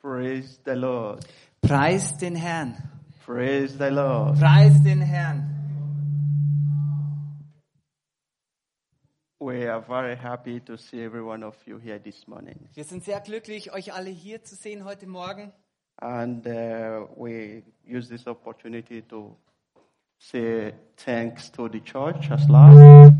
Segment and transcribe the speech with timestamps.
[0.00, 1.26] Praise the Lord.
[1.60, 2.74] Preis den Herrn.
[3.26, 4.38] Praise the Lord.
[4.38, 5.46] Preis den Herrn.
[9.38, 12.68] We are very happy to see every one of you here this morning.
[12.72, 15.52] Wir sind sehr glücklich, euch alle hier zu sehen heute Morgen.
[15.98, 19.36] And uh, we use this opportunity to
[20.18, 23.14] say thanks to the church as last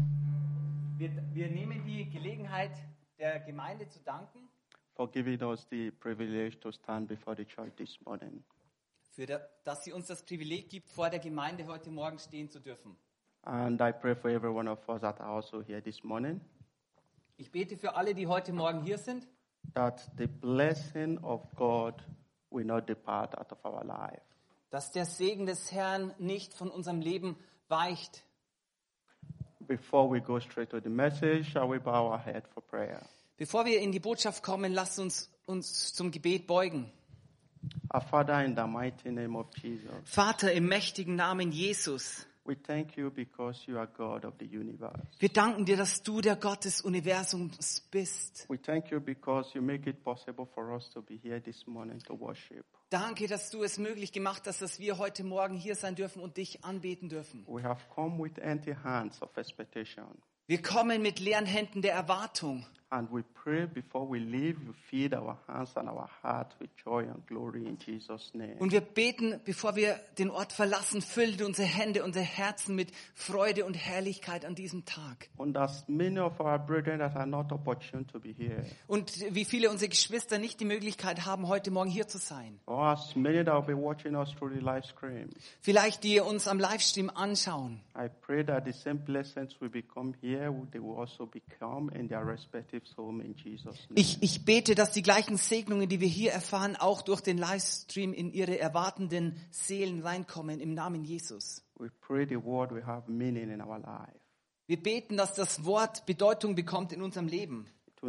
[0.97, 2.73] Wir, wir nehmen die Gelegenheit,
[3.19, 4.49] der Gemeinde zu danken,
[4.95, 8.43] for giving us the privilege to stand before the church this morning.
[9.13, 12.61] für da, dass sie uns das Privileg gibt, vor der Gemeinde heute Morgen stehen zu
[12.61, 12.97] dürfen.
[13.43, 16.41] And I pray for every one of us that are also here this morning
[17.39, 19.27] Ich bete für alle, die heute Morgen hier sind,
[19.75, 21.95] that the blessing of God
[22.51, 24.21] will not depart out of our life.
[24.71, 27.37] dass der Segen des Herrn nicht von unserem Leben
[27.69, 28.25] weicht.
[29.61, 33.01] Before we go straight to the message, shall we bow our head for prayer?
[33.41, 36.93] Bevor wir in die Botschaft kommen, lasst uns uns zum Gebet beugen.
[37.95, 42.99] Our Father, in the mighty name of Jesus, Vater, im mächtigen Namen Jesus, we thank
[42.99, 45.07] you because you are God of the universe.
[45.19, 48.45] wir danken dir, dass du der Gott des Universums bist.
[48.51, 51.99] We thank you because you make it possible for us to be here this morning
[52.01, 52.63] to worship.
[52.91, 56.37] Danke, dass du es möglich gemacht hast, dass wir heute Morgen hier sein dürfen und
[56.37, 57.47] dich anbeten dürfen.
[57.47, 60.05] We have come with empty hands of expectation.
[60.47, 62.67] Wir kommen mit leeren Händen der Erwartung.
[62.93, 67.05] And we pray before we leave, you feed our hands and our heart with joy
[67.05, 68.57] and glory in Jesus' name.
[68.59, 73.65] Und wir beten, bevor wir den Ort verlassen, füllt unsere Hände, unsere Herzen mit Freude
[73.65, 75.29] und Herrlichkeit an diesem Tag.
[75.39, 79.45] And as many of our brethren that are not opportune to be here, Und wie
[79.45, 82.59] viele unserer Geschwister nicht die Möglichkeit haben, heute Morgen hier zu sein.
[82.67, 85.29] or as many that will be watching us through the live stream,
[85.61, 87.83] Vielleicht die uns am Livestream anschauen.
[87.97, 92.27] I pray that the same blessings will become here, they will also become in their
[92.27, 92.80] respective
[93.95, 98.13] Ich, ich bete, dass die gleichen Segnungen, die wir hier erfahren, auch durch den Livestream
[98.13, 101.65] in ihre erwartenden Seelen reinkommen, im Namen Jesus.
[101.79, 104.19] We pray the word will have meaning in our life.
[104.67, 107.67] Wir beten, dass das Wort Bedeutung bekommt in unserem Leben.
[108.03, 108.07] Es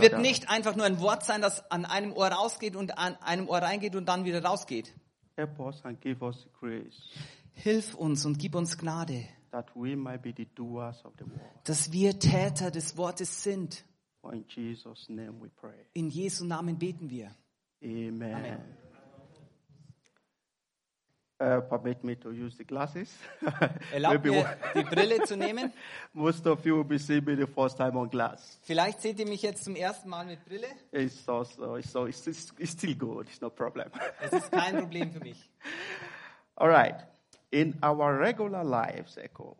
[0.00, 3.48] wird nicht einfach nur ein Wort sein, das an einem Ohr rausgeht und an einem
[3.48, 4.94] Ohr reingeht und dann wieder rausgeht.
[7.52, 11.64] Hilf uns und gib uns Gnade, that we might be the doers of the word.
[11.64, 13.84] dass wir Täter des Wortes sind.
[14.32, 15.86] In Jesus' name we pray.
[15.92, 17.30] In Jesu Namen beten wir.
[17.82, 18.34] Amen.
[18.34, 18.60] Amen.
[21.40, 23.12] Uh, permit me to use the glasses.
[23.92, 25.72] Erlaubt mir, die Brille zu nehmen.
[26.14, 28.58] most of you will be seeing me the first time on glass.
[28.62, 30.68] Vielleicht seht ihr mich jetzt zum ersten Mal mit Brille.
[30.90, 33.28] It's also it's, so it's, it's, it's still good.
[33.28, 33.90] It's no problem.
[34.20, 35.50] Es ist kein Problem für mich.
[36.56, 37.04] All right.
[37.54, 39.56] In our regular lives, Echo,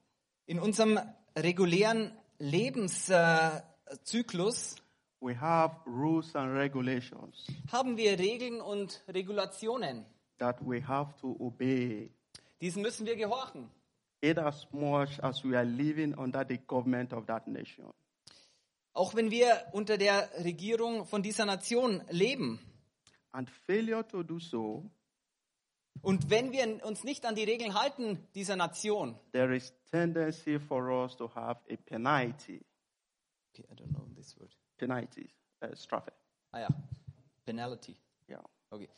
[0.46, 0.98] In unserem
[1.38, 4.74] regulären Lebenszyklus
[5.20, 10.04] we have rules and regulations haben wir Regeln und Regulationen.
[10.38, 12.10] that we have to obey
[12.60, 13.70] Diesen müssen wir gehorchen.
[14.20, 17.90] in as much as we are living under the government of that nation.
[18.92, 22.58] Auch wenn wir unter der Regierung von dieser Nation leben.
[23.32, 24.90] And failure to do so,
[26.02, 30.90] Und wenn wir uns nicht an die Regeln halten dieser Nation, there is tendency for
[30.90, 32.60] us to have a penalty,
[33.52, 34.50] okay, I don't know this word.
[34.76, 35.28] penalty,
[35.62, 36.12] uh, strafe.
[36.52, 36.68] Ah ja,
[37.46, 37.96] Penalty.
[38.28, 38.42] Yeah.
[38.70, 38.88] Okay.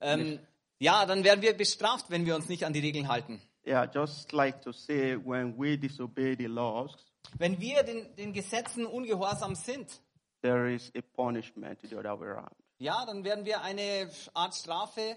[0.00, 0.38] Ähm,
[0.78, 3.40] ja, dann werden wir bestraft, wenn wir uns nicht an die Regeln halten.
[3.66, 6.96] Yeah, just like to say when we disobey the laws,
[7.38, 10.00] Wenn wir den, den Gesetzen ungehorsam sind,
[10.42, 12.54] there is a punishment the other way around.
[12.78, 15.16] ja, dann werden wir eine Art Strafe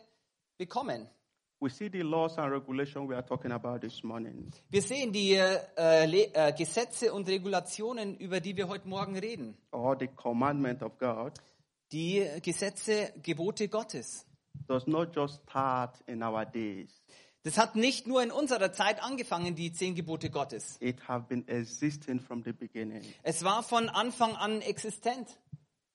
[0.58, 1.10] bekommen.
[1.62, 4.52] We see the laws and regulations we are talking about this morning.
[4.70, 9.58] Wir sehen die äh, äh, Gesetze und Regulationen, über die wir heute Morgen reden.
[9.72, 11.34] or the commandment of God
[11.92, 14.26] Die Gesetze, Gebote Gottes.
[14.68, 16.90] does not just start in our days.
[17.44, 20.78] Das hat nicht nur in unserer Zeit angefangen, die zehn Gebote Gottes.
[20.82, 23.02] It have been existing from the beginning.
[23.24, 25.38] Es war von Anfang an existent.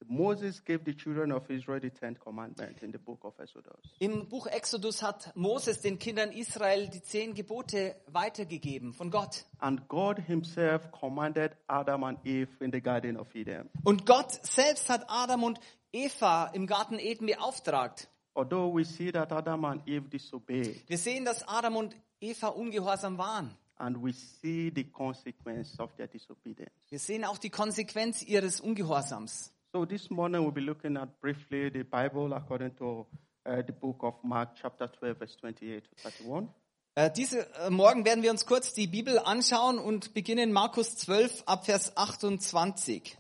[0.07, 3.75] Moses gave the children of Israel the Ten Commandments in the book of Exodus.
[3.99, 9.45] Im Buch Exodus hat Moses den Kindern Israel die zehn Gebote weitergegeben von Gott.
[9.59, 13.69] And God himself commanded Adam and Eve in the Garden of Eden.
[13.85, 15.61] Und Gott selbst hat Adam und
[15.93, 18.09] Eva im Garten Eden beauftragt.
[18.35, 23.19] Although we see that Adam and Eve disobeyed, Wir sehen, dass Adam und Eva ungehorsam
[23.19, 23.57] waren.
[23.79, 26.71] and we see the consequence of their disobedience.
[26.91, 29.53] Wir sehen auch die Konsequenz ihres Ungehorsams.
[29.73, 33.07] So this morning we'll be looking at briefly the Bible according to
[33.47, 36.49] uh, the book of Mark, chapter 12, verse 28 to 31.
[36.97, 41.45] Äh, diese äh, Morgen werden wir uns kurz die Bibel anschauen und beginnen Markus 12
[41.47, 43.17] ab Vers 28.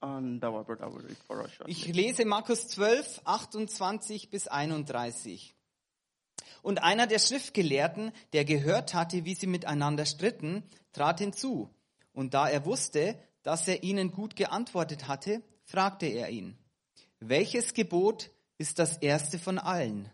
[0.00, 1.72] And our brother will read for us shortly.
[1.72, 5.54] Ich lese Markus 12, 28 bis 31.
[6.62, 10.62] Und einer der Schriftgelehrten, der gehört hatte, wie sie miteinander stritten,
[10.94, 11.68] trat hinzu.
[12.14, 16.58] Und da er wusste, dass er ihnen gut geantwortet hatte, fragte er ihn,
[17.20, 20.10] welches Gebot ist das erste von allen?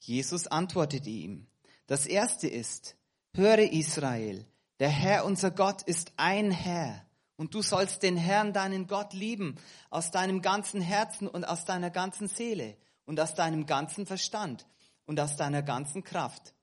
[0.00, 1.46] Jesus antwortete ihm,
[1.86, 2.96] das erste ist,
[3.32, 4.44] höre Israel,
[4.80, 7.06] der Herr unser Gott ist ein Herr.
[7.36, 9.56] Und du sollst den Herrn, deinen Gott, lieben,
[9.88, 12.76] aus deinem ganzen Herzen und aus deiner ganzen Seele
[13.06, 14.66] und aus deinem ganzen Verstand
[15.06, 16.54] und aus deiner ganzen Kraft.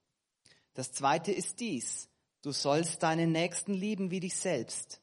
[0.75, 2.10] Das zweite ist dies,
[2.44, 5.01] du sollst deinen Nächsten lieben wie dich selbst.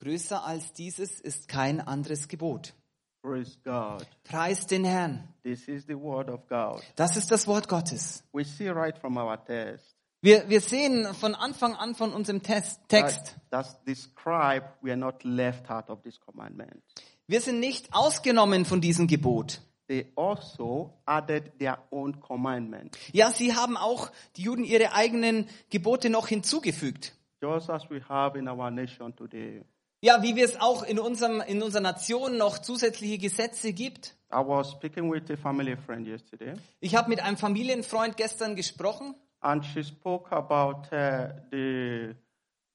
[0.00, 2.74] Größer als dieses ist kein anderes Gebot.
[3.22, 4.06] Praise God.
[4.24, 5.28] Preis den Herrn.
[5.42, 6.82] This is the word of God.
[6.96, 8.22] Das ist das Wort Gottes.
[8.32, 12.80] We see right from our text Wir, wir sehen von Anfang an von unserem Test,
[12.88, 16.82] Text, that, that's described we are not left out of this commandment.
[17.28, 19.60] wir sind nicht ausgenommen von diesem Gebot.
[19.86, 22.98] They also added their own commandment.
[23.12, 27.14] Ja, sie haben auch, die Juden, ihre eigenen Gebote noch hinzugefügt.
[27.40, 29.62] Just as we have in our nation today.
[30.00, 34.14] Ja, wie wir es auch in, unserem, in unserer Nation noch zusätzliche Gesetze gibt.
[34.32, 39.14] I was speaking with a family friend yesterday, Ich habe mit einem Familienfreund gestern gesprochen
[39.40, 42.14] and she spoke about uh, the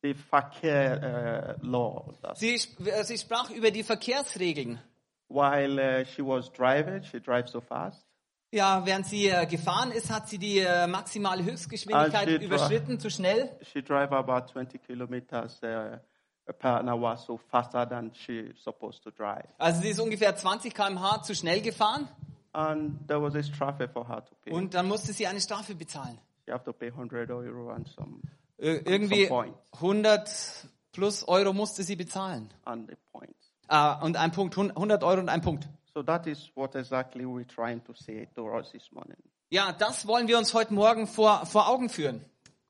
[0.02, 2.14] the Fakir uh, law.
[2.36, 4.80] Sie, äh, sie sprach über die Verkehrsregeln.
[5.34, 8.06] while uh, she was driving, she drives so fast.
[8.52, 13.50] Ja, während sie äh, gefahren ist, hat sie die äh, maximale Höchstgeschwindigkeit überschritten, zu schnell.
[13.64, 15.98] She drive about 20 kilometers uh,
[16.60, 19.48] per hour, so faster than she's supposed to drive.
[19.58, 22.08] Also sie ist ungefähr 20 km/h zu schnell gefahren
[22.52, 24.52] And there was a traffic for her to pay.
[24.54, 26.20] und dann musste sie eine Strafe bezahlen.
[26.46, 28.20] She have to pay 100 euro and some
[28.58, 29.56] Ir- Irgendwie Some point.
[29.82, 30.30] 100
[30.92, 32.54] plus Euro musste sie bezahlen.
[32.66, 33.52] and the points.
[33.68, 35.68] Ah, und ein Punkt, 100 Euro und ein Punkt.
[35.94, 39.18] So that is what exactly we're trying to say to us this morning.
[39.50, 42.24] Ja, das wollen wir uns heute Morgen vor, vor Augen führen.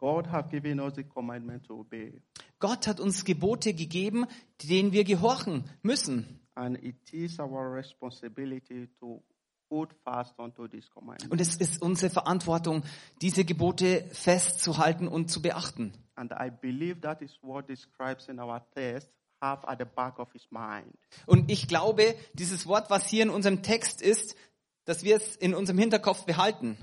[0.04, 2.22] God have given us the commandment to obey,
[2.60, 4.26] Gott hat uns Gebote gegeben,
[4.62, 6.42] denen wir gehorchen müssen.
[6.56, 9.24] and it is our responsibility to
[9.72, 11.32] hold fast onto this commandment.
[11.32, 12.84] Und es ist unsere Verantwortung,
[13.22, 15.94] diese Gebote festzuhalten und zu beachten.
[16.16, 19.08] And I believe that is what the scribes in our text
[19.42, 20.94] have at the back of his mind.
[21.26, 24.36] Und ich glaube, dieses Wort, was hier in unserem Text ist,
[24.84, 26.78] dass wir es in unserem Hinterkopf behalten.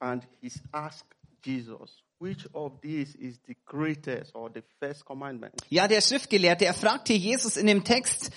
[0.00, 1.06] And he's asked
[1.44, 5.54] Jesus, which of these is the greatest or the first commandment?
[5.68, 8.30] Ja, der Schriftgelehrte, er fragte Jesus in dem Text,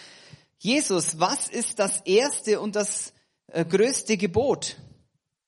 [0.60, 3.14] Jesus, was ist das erste und das
[3.48, 4.76] äh, größte Gebot?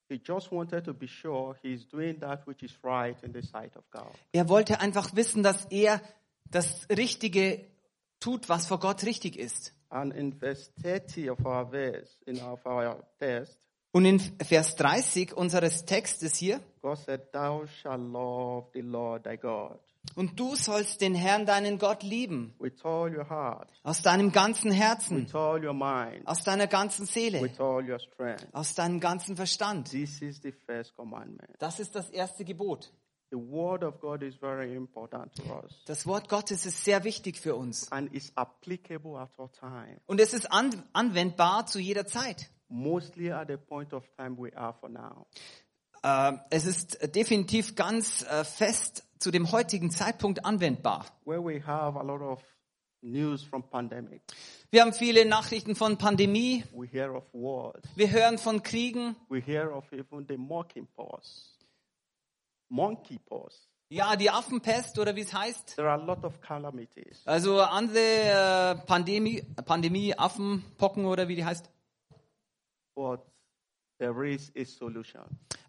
[0.08, 3.76] He just wanted to be sure he's doing that which is right in the sight
[3.76, 4.10] of God.
[4.32, 6.00] Er wollte einfach wissen, dass er
[6.50, 7.66] das Richtige
[8.20, 9.74] tut, was vor Gott richtig ist.
[9.90, 13.58] And in verse 30 of our verse, in our, of our text,
[13.92, 19.36] Und in Vers 30 unseres Textes hier, God said, Thou shalt love the Lord thy
[19.36, 19.78] God
[20.14, 24.70] und du sollst den Herrn, deinen Gott lieben, with all your heart, aus deinem ganzen
[24.70, 28.46] Herzen, with all your mind, aus deiner ganzen Seele, with all your strength.
[28.52, 29.90] aus deinem ganzen Verstand.
[29.90, 31.50] This is the first commandment.
[31.58, 32.92] Das ist das erste Gebot.
[33.30, 37.36] The word of God is very important to us Das Wort Gottes ist sehr wichtig
[37.38, 37.90] für uns.
[37.92, 42.50] and is applicable at all time, Und es ist an, anwendbar zu jeder Zeit.
[42.70, 45.26] Mostly at the point of time we are for now.
[46.02, 51.04] Äh, es ist definitiv ganz äh, fest zu dem heutigen Zeitpunkt anwendbar.
[51.26, 52.40] Where we have a lot of
[53.02, 54.22] news from pandemic,
[54.70, 56.64] Wir haben viele Nachrichten von Pandemie.
[56.72, 59.16] we hear of wars, Wir hören von Kriegen.
[59.28, 61.58] we hear of even the monkeypox,
[62.68, 63.66] monkeypox.
[63.92, 65.74] Ja, die Affenpest oder wie es heißt.
[65.74, 67.22] There are a lot of calamities.
[67.26, 71.68] Also andere äh, Pandemie, Pandemie, Affenpocken oder wie die heißt.
[73.00, 73.20] But
[73.98, 75.22] there is a solution.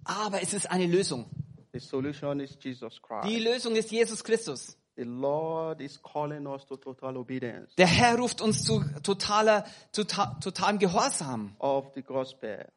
[0.03, 1.25] Aber es ist eine Lösung.
[1.73, 3.29] The solution is Jesus Christ.
[3.29, 4.77] Die Lösung ist Jesus Christus.
[4.97, 10.37] The Lord is calling us to total obedience Der Herr ruft uns zu totaler, total,
[10.41, 12.67] totalem Gehorsam of the gospel.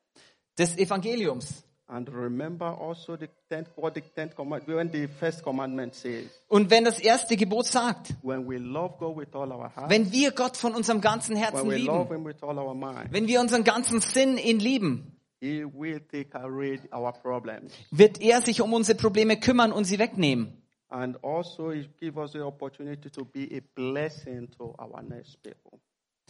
[0.57, 1.65] des Evangeliums.
[1.87, 6.71] And remember also the tenth, what the tenth command, when the first commandment says, Und
[6.71, 10.31] wenn das erste Gebot sagt, when we love God with all our heart, wenn wir
[10.33, 13.65] Gott von unserem ganzen when Herzen lieben, Him with all our mind, wenn wir unseren
[13.65, 15.11] ganzen Sinn ihn lieben,
[15.41, 17.73] He will take away our problems.
[17.91, 20.57] wird er sich um unsere Probleme kümmern und sie wegnehmen.
[20.89, 25.79] And also He give us the opportunity to be a blessing to our next people.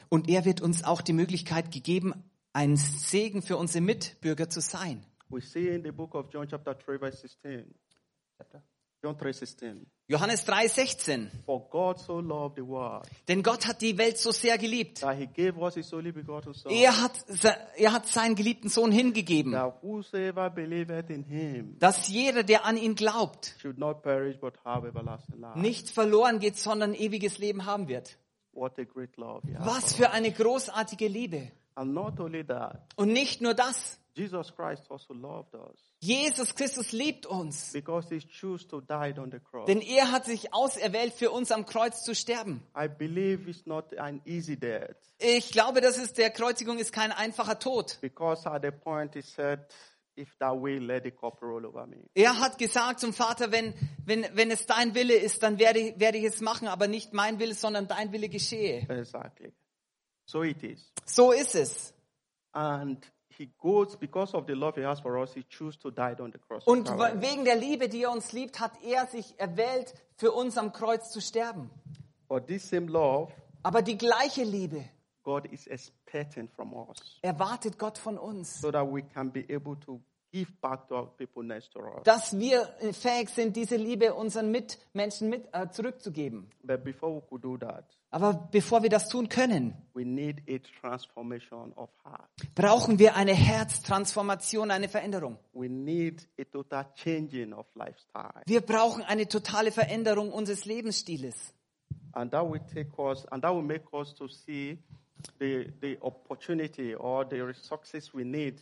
[0.09, 2.13] Und er wird uns auch die Möglichkeit gegeben,
[2.53, 5.05] ein Segen für unsere Mitbürger zu sein.
[5.31, 7.65] We see in the book of John chapter 3 verse 16.
[9.03, 9.87] John 3 16.
[10.09, 11.29] Johannes 3,16.
[11.47, 15.01] For God so loved the world Denn Gott hat die Welt so sehr geliebt.
[15.01, 17.13] that he gave us his only begotten Son, Er hat,
[17.77, 22.77] er hat seinen geliebten Sohn hingegeben, that whosoever believeth in him dass jeder, der an
[22.79, 25.59] ihn glaubt, should not perish but have everlasting life.
[25.59, 28.19] nicht verloren geht, sondern ewiges Leben haben wird.
[28.53, 31.51] What a great love Was für eine großartige Liebe.
[31.75, 33.99] And not only that, Und nicht nur das.
[34.17, 37.73] Jesus Christ also loved us Jesus Christus liebt uns.
[37.73, 39.67] because he chose to die on the cross.
[39.67, 42.63] Denn er hat sich auserwählt, für uns am Kreuz zu sterben.
[42.77, 47.11] I believe it's not an easy death Ich glaube, das ist, der Kreuzigung ist kein
[47.13, 47.99] einfacher Tod.
[48.01, 49.61] because at the point he said,
[50.17, 52.05] if that way, let the cup roll over me.
[52.15, 56.19] Er hat gesagt zum Vater, wenn, wenn, wenn es dein Wille ist, dann werde, werde
[56.19, 58.87] ich es machen, aber nicht mein Wille, sondern dein Wille geschehe.
[58.89, 59.53] Exactly.
[60.27, 60.93] So it is.
[61.05, 61.95] So ist es.
[62.53, 63.05] And
[63.37, 66.31] he goes, because of the love he has for us, he chose to die on
[66.33, 66.63] the cross.
[66.67, 66.89] of Und
[67.21, 71.11] wegen der Liebe, die er uns liebt, hat er sich erwählt, für uns am Kreuz
[71.11, 71.71] zu sterben.
[72.29, 74.85] For this same love, Aber die gleiche Liebe
[75.23, 78.61] God is expecting from us erwartet Gott von uns.
[78.61, 80.01] so that we can be able to
[82.05, 86.51] Dass wir fähig sind, diese Liebe unseren Mitmenschen mit, äh, zurückzugeben.
[86.63, 90.59] But before we could do that, Aber bevor wir das tun können, we need a
[90.81, 92.29] transformation of heart.
[92.55, 95.39] brauchen wir eine Herztransformation, eine Veränderung.
[95.53, 98.43] We need a total changing of lifestyle.
[98.47, 101.55] Wir brauchen eine totale Veränderung unseres Lebensstiles.
[102.13, 104.79] And that will take us, and that will make us to see
[105.41, 108.61] the, the opportunity or the resources we need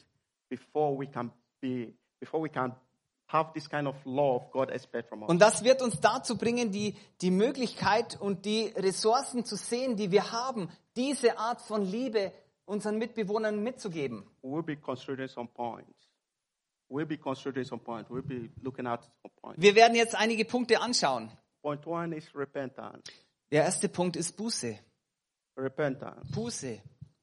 [0.48, 1.30] before we can
[1.62, 2.74] be, before we can
[3.28, 5.30] have this kind of love God expects from us.
[5.30, 10.10] Und das wird uns dazu bringen, die, die Möglichkeit und die Ressourcen zu sehen, die
[10.10, 12.32] wir haben, diese Art von Liebe
[12.66, 14.24] unseren Mitbewohnern mitzugeben.
[14.42, 15.90] We'll be considering some points.
[16.90, 18.10] We'll be considering some points.
[18.10, 19.62] We'll be looking at some points.
[19.62, 21.30] Wir werden jetzt einige Punkte anschauen.
[21.62, 23.02] Point one is repentance.
[23.50, 24.78] Der erste Punkt ist Buße.
[25.56, 26.32] Repentance.
[26.32, 26.82] Buße.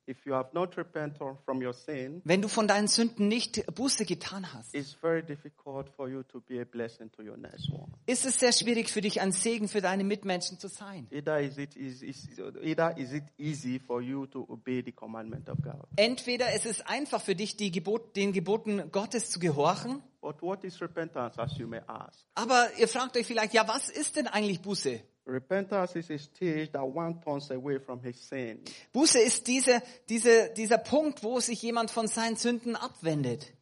[0.10, 4.06] If you have not repented from your sin, Wenn du von deinen Sünden nicht Buße
[4.06, 7.92] getan hast, it's very difficult for you to be a blessing to your next one.
[8.08, 11.08] ist es sehr schwierig für dich, ein Segen für deine Mitmenschen zu sein.
[11.12, 12.28] Either is it is, is
[12.64, 15.86] either is it easy for you to obey the commandment of God.
[15.96, 20.64] Entweder es ist einfach für dich, die Gebot, den Geboten Gottes zu gehorchen, But what
[20.66, 22.26] is repentance, as you may ask?
[22.34, 25.00] aber ihr fragt euch vielleicht, ja, was ist denn eigentlich Buße?
[25.26, 28.60] Repentance is a stage that one turns away from his sin.
[28.94, 33.54] Buße ist diese, diese, dieser Punkt, wo sich jemand von seinen Sünden abwendet.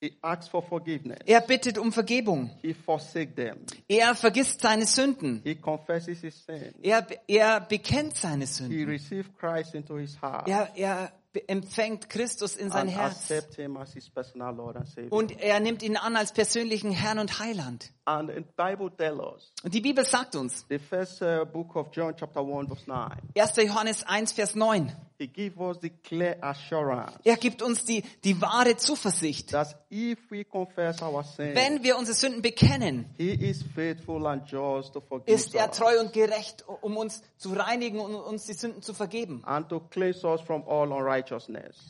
[0.00, 1.18] He asks for forgiveness.
[1.24, 2.50] Er bittet um Vergebung.
[2.60, 3.56] He forsakes them.
[3.88, 5.40] Er vergisst seine Sünden.
[5.44, 6.74] He confesses his sin.
[6.82, 8.86] Er, er bekennt seine He Sünden.
[8.88, 11.10] receives Christ into his heart Er, er
[11.46, 13.32] empfängt Christus in sein Herz.
[15.10, 17.92] Und er nimmt ihn an als persönlichen Herrn und Heiland.
[18.06, 23.10] Und die Bibel sagt uns, the first uh, book of John, chapter 1, verse 9,
[23.34, 23.56] 1.
[23.56, 28.40] Johannes 1, Vers 9, he gives us the clear assurance er gibt uns die, die
[28.40, 29.52] wahre Zuversicht.
[29.52, 34.50] that if we confess our sin, Wenn wir unsere Sünden bekennen, he is faithful and
[34.50, 38.46] just to forgive ist er us treu und gerecht, um uns zu reinigen und uns
[38.46, 39.44] die Sünden zu vergeben.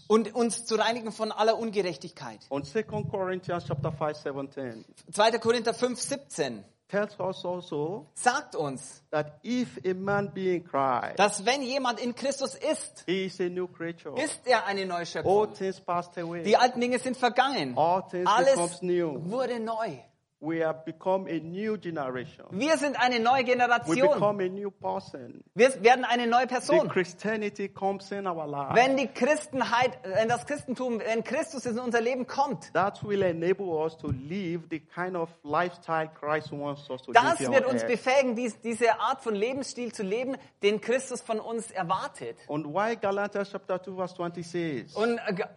[0.08, 2.40] Und uns zu reinigen von aller Ungerechtigkeit.
[2.50, 5.30] On 2 Corinthians chapter 5, 17, 2.
[5.38, 11.18] Korinther 5, 17 tells us also sagt uns, that if a man be in Christ,
[11.18, 14.14] dass wenn jemand in Christus ist, he is a new creature.
[14.16, 15.52] ist er eine All Neuschöpfung.
[15.54, 16.42] things passed away.
[16.44, 17.76] Die alten Dinge sind vergangen.
[17.76, 19.20] All things Alles becomes new.
[19.30, 19.98] wurde neu.
[20.44, 22.44] We have become a new generation.
[22.50, 23.96] Wir sind eine neue We Generation.
[24.12, 25.42] become a new person.
[25.54, 26.88] Wir werden eine neue The Person.
[26.90, 28.74] Christianity comes in our life.
[28.74, 33.66] Wenn die Christenheit, wenn das Christentum, wenn Christus in unser Leben kommt, That will enable
[33.82, 38.36] us to live the kind of lifestyle Christ wants us to das wird uns befähigen,
[38.36, 42.36] dies, diese Art von Lebensstil zu leben, den Christus von uns erwartet.
[42.50, 45.48] And why Galatians chapter 2 verse 20 says, Und äh, Ga-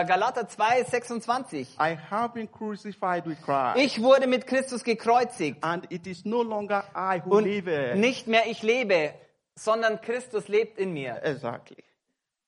[0.00, 1.76] äh, Galater 2, 26.
[1.78, 5.58] I have been crucified with Christ, Ich wurde mit Christus gekreuzigt.
[5.62, 7.94] and it is no longer I who Und live.
[7.96, 9.14] nicht mehr ich lebe,
[9.54, 11.20] sondern Christus lebt in mir.
[11.22, 11.76] Exactly.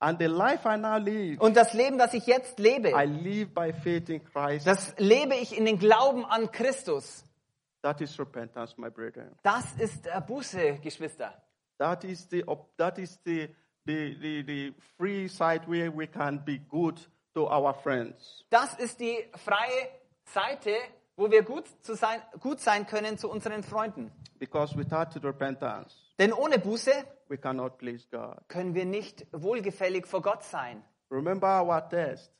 [0.01, 3.55] And the life I now live, Und das Leben, das ich jetzt lebe, I live
[3.55, 4.67] by faith in Christ.
[4.67, 7.25] das lebe ich in den Glauben an Christus.
[7.83, 9.37] That is repentance, my brethren.
[9.43, 11.35] Das ist äh, Buße, Geschwister.
[11.79, 12.43] That is the
[12.79, 13.49] that is the,
[13.85, 16.99] the the the free side where we can be good
[17.35, 18.45] to our friends.
[18.49, 19.89] Das ist die freie
[20.25, 20.71] Seite,
[21.17, 24.11] wo wir gut, zu sein, gut sein können zu unseren Freunden.
[24.39, 26.93] Because without repentance, Denn ohne Buße
[27.29, 28.37] we cannot please God.
[28.49, 30.85] können wir nicht wohlgefällig vor Gott sein.
[31.11, 32.31] Remember our text,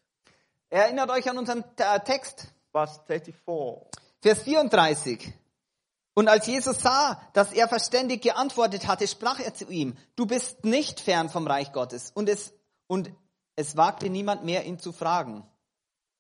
[0.71, 3.87] Erinnert euch an unseren äh, Text, verse 34.
[4.21, 5.33] Vers 34.
[6.15, 10.65] Und als Jesus sah, dass er verständig geantwortet hatte, sprach er zu ihm, du bist
[10.65, 12.11] nicht fern vom Reich Gottes.
[12.13, 12.55] Und es,
[12.87, 13.13] und
[13.57, 15.45] es wagte niemand mehr, ihn zu fragen.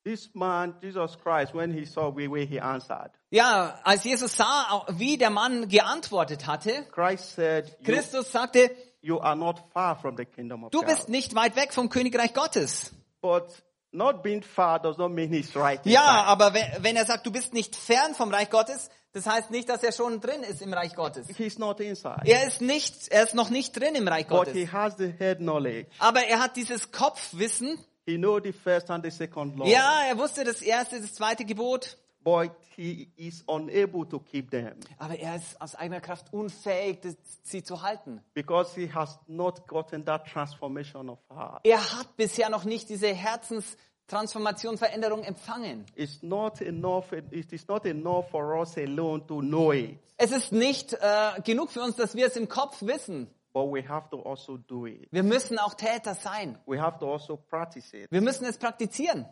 [0.04, 4.84] This man, Jesus Christ, when he saw the way he answered, Ja, als Jesus sah,
[4.88, 8.70] wie der Mann geantwortet hatte, Christ said, Christus sagte,
[9.00, 12.34] you are not far from the kingdom of du bist nicht weit weg vom Königreich
[12.34, 12.92] Gottes.
[13.23, 13.46] But
[13.92, 15.80] not being far does not mean he's right.
[15.87, 19.68] Ja, aber wenn, er sagt, du bist nicht fern vom Reich Gottes, das heißt nicht,
[19.68, 21.28] dass er schon drin ist im Reich Gottes.
[21.37, 22.23] He's not inside.
[22.25, 24.73] Er ist nicht, er ist noch nicht drin im Reich But he Gottes.
[24.73, 25.88] has the head knowledge.
[25.99, 27.78] Aber er hat dieses Kopfwissen.
[28.06, 29.66] He know the first and the second law.
[29.66, 31.96] Ja, er wusste das erste, das zweite Gebot.
[32.23, 36.99] But he is unable to keep them Aber er ist aus eigener Kraft unfähig,
[37.42, 38.23] sie zu halten.
[38.32, 41.61] because he has not gotten that transformation of heart.
[41.64, 45.84] Er hat bisher noch nicht diese Herzenstransformation, Veränderung empfangen.
[45.96, 47.12] It's not enough.
[47.12, 51.70] It is not enough for us alone to know it, Es ist nicht äh, genug
[51.73, 53.28] für uns, dass wir es im Kopf wissen.
[53.54, 55.08] But we have to also do it.
[55.11, 56.58] Wir müssen auch Täter sein.
[56.66, 58.11] We have to also practice it.
[58.11, 59.26] Wir müssen es praktizieren.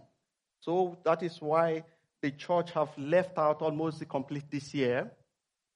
[0.61, 1.85] So that is why
[2.23, 5.11] the church have left out almost the complete this year,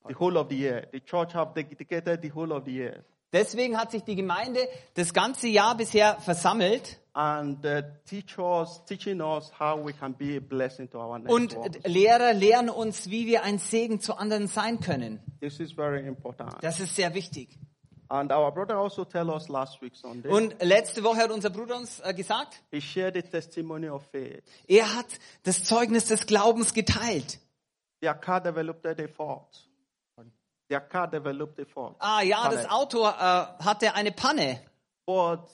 [0.07, 0.87] the whole of the year.
[0.93, 3.05] The church have dedicated the whole of the year.
[3.33, 4.61] Deswegen hat sich die Gemeinde
[4.95, 10.37] das ganze Jahr bisher versammelt and uh, teach us, teaching us how we can be
[10.37, 11.57] a blessing to our und.
[11.85, 15.21] Lehrer lehren uns, wie wir ein Segen zu anderen sein können.
[15.41, 16.55] This is very important.
[16.63, 17.59] Das ist sehr wichtig.
[18.09, 20.29] And our brother also tell us last week Sunday.
[20.29, 24.43] Und letzte Woche hat unser Bruder uns äh, gesagt, he shared the testimony of faith.
[24.69, 25.07] er hat
[25.43, 27.41] das Zeugnis des Glaubens geteilt.
[28.01, 29.67] Their car developed a fault.
[30.69, 31.97] Their car developed a fault.
[31.99, 32.71] Ah ja, das Panne.
[32.73, 33.11] Auto äh,
[33.65, 34.61] hatte eine Panne.
[35.07, 35.49] But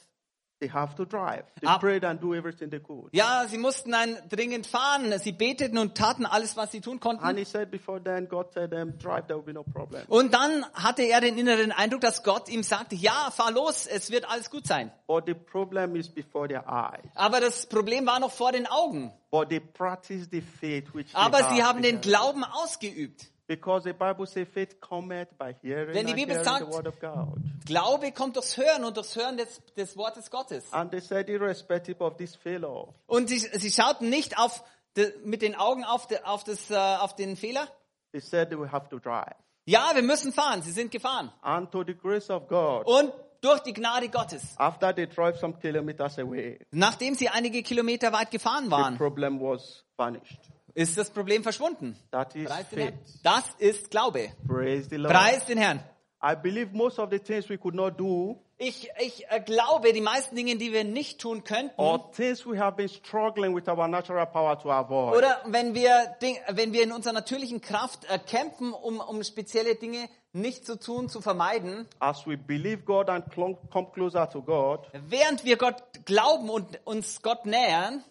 [0.63, 1.43] they have to drive.
[1.61, 1.79] They Ah.
[1.79, 3.09] prayed and do everything they could.
[3.13, 5.13] Ja, sie mussten dann dringend fahren.
[5.19, 7.37] Sie beteten und taten alles, was sie tun And konnten.
[7.37, 10.03] he said before then, God said them, drive, there will be no problem.
[10.09, 14.11] Und dann hatte er den inneren Eindruck, dass Gott ihm sagte, ja, fahr los, es
[14.11, 14.93] wird alles gut sein.
[15.09, 17.11] But the problem is before their eyes.
[17.17, 19.13] Aber das Problem war noch vor den Augen.
[19.33, 22.01] But they practice the faith which they Aber have sie haben den.
[22.01, 23.32] Glauben ausgeübt.
[23.57, 26.99] Because the Bible says faith cometh by hearing Denn die Bibel sagt- the word of
[27.01, 27.39] God.
[27.67, 30.73] Glaube kommt durchs Hören und durchs Hören des, des Wortes Gottes.
[30.73, 34.65] And they said irrespective of this failure, Und sie, sie schauten nicht auf
[34.97, 37.69] de, mit den Augen auf, de, auf, das, äh, auf den Fehler.
[38.13, 39.35] they said will have to drive.
[39.65, 40.63] Ja, wir müssen fahren.
[40.63, 41.31] Sie sind gefahren.
[41.43, 43.13] And to the grace of God, Und
[43.43, 44.43] durch die Gnade Gottes.
[44.57, 49.41] after they drove some kilometers away, Nachdem sie einige Kilometer weit gefahren the waren, problem
[49.41, 50.39] was vanished.
[50.75, 51.97] Ist das Problem verschwunden.
[52.11, 52.95] That is Preis den faith.
[52.95, 53.21] Herrn.
[53.23, 54.31] Das ist Glaube.
[54.47, 55.15] Praise the Lord.
[55.15, 55.81] Preis den Herrn.
[56.25, 60.01] I believe most of the things we could not do Ich, ich äh, glaube, die
[60.01, 63.89] meisten Dinge, die wir nicht tun könnten, or things we have been struggling with our
[63.89, 65.17] natural power to avoid.
[65.17, 66.15] oder wenn wir,
[66.49, 71.09] wenn wir in unserer natürlichen Kraft äh, kämpfen, um, um spezielle Dinge nicht zu tun,
[71.09, 76.49] zu vermeiden, As we believe God and come closer to God, während wir Gott glauben
[76.49, 78.05] und uns Gott nähern,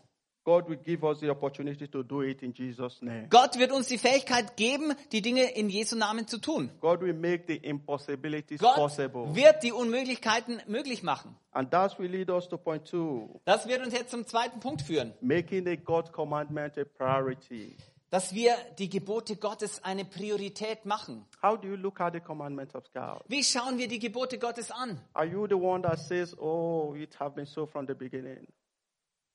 [0.44, 3.28] God will give us the opportunity to do it in Jesus' name.
[3.30, 6.72] Gott wird uns die Fähigkeit geben, die Dinge in Jesu Namen zu tun.
[6.80, 9.36] God will make the impossibilities Gott possible.
[9.36, 11.36] wird die Unmöglichkeiten möglich machen.
[11.52, 13.40] And that will lead us to point two.
[13.46, 17.76] Das wird uns jetzt zum zweiten Punkt führen, Making the God commandment a priority.
[18.10, 21.26] dass wir die Gebote Gottes eine Priorität machen.
[21.42, 23.22] How do you look at the commandment of God?
[23.28, 25.00] Wie schauen wir die Gebote Gottes an?
[25.14, 28.48] Are you the one that says, oh, it have been so from the beginning?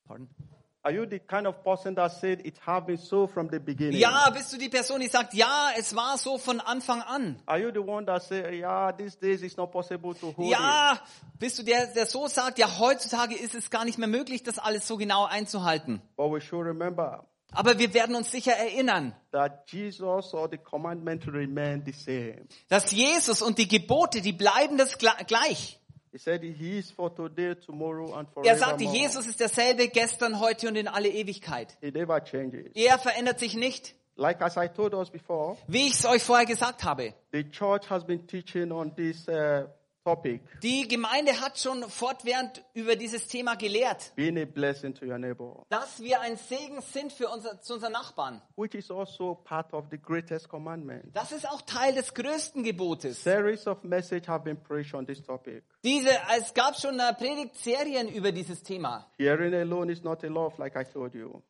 [0.09, 0.27] The
[1.27, 3.99] kind of person that said it have been so from the beginning?
[3.99, 7.41] Ja, bist du die Person, die sagt, ja, es war so von Anfang an?
[7.45, 10.57] Are you the one that say, yeah, these days it's not possible to hold it?
[10.57, 10.99] Ja,
[11.39, 14.59] bist du der, der so sagt, ja, heutzutage ist es gar nicht mehr möglich, das
[14.59, 16.01] alles so genau einzuhalten.
[16.15, 21.25] But we should remember Aber wir werden uns sicher erinnern, that Jesus or the commandment
[21.27, 22.47] remain the same.
[22.67, 25.79] dass Jesus und die Gebote, die bleiben das gleich.
[26.11, 28.85] He said he is for today, tomorrow, and Er sagte.
[28.85, 31.77] Jesus ist derselbe gestern, heute und in alle Ewigkeit.
[31.81, 32.71] He never changes.
[32.75, 33.93] Er verändert sich nicht.
[34.15, 37.13] Like as I told us before, Wie ich es euch vorher gesagt habe.
[37.31, 39.67] the church has been teaching on this uh,
[40.07, 45.17] topic, Die Gemeinde hat schon fortwährend über dieses Thema gelehrt, being a blessing to your
[45.17, 48.41] neighbor, dass wir ein Segen sind für unser, zu unseren Nachbarn.
[48.55, 51.03] which is also part of the greatest commandment.
[51.13, 53.21] Das ist auch Teil des größten Gebotes.
[53.23, 55.63] Series of message have been preached on this topic.
[55.83, 59.11] Diese, es gab schon äh, Predigtserien über dieses Thema.
[59.17, 61.41] Hearing alone is not enough, like I told you.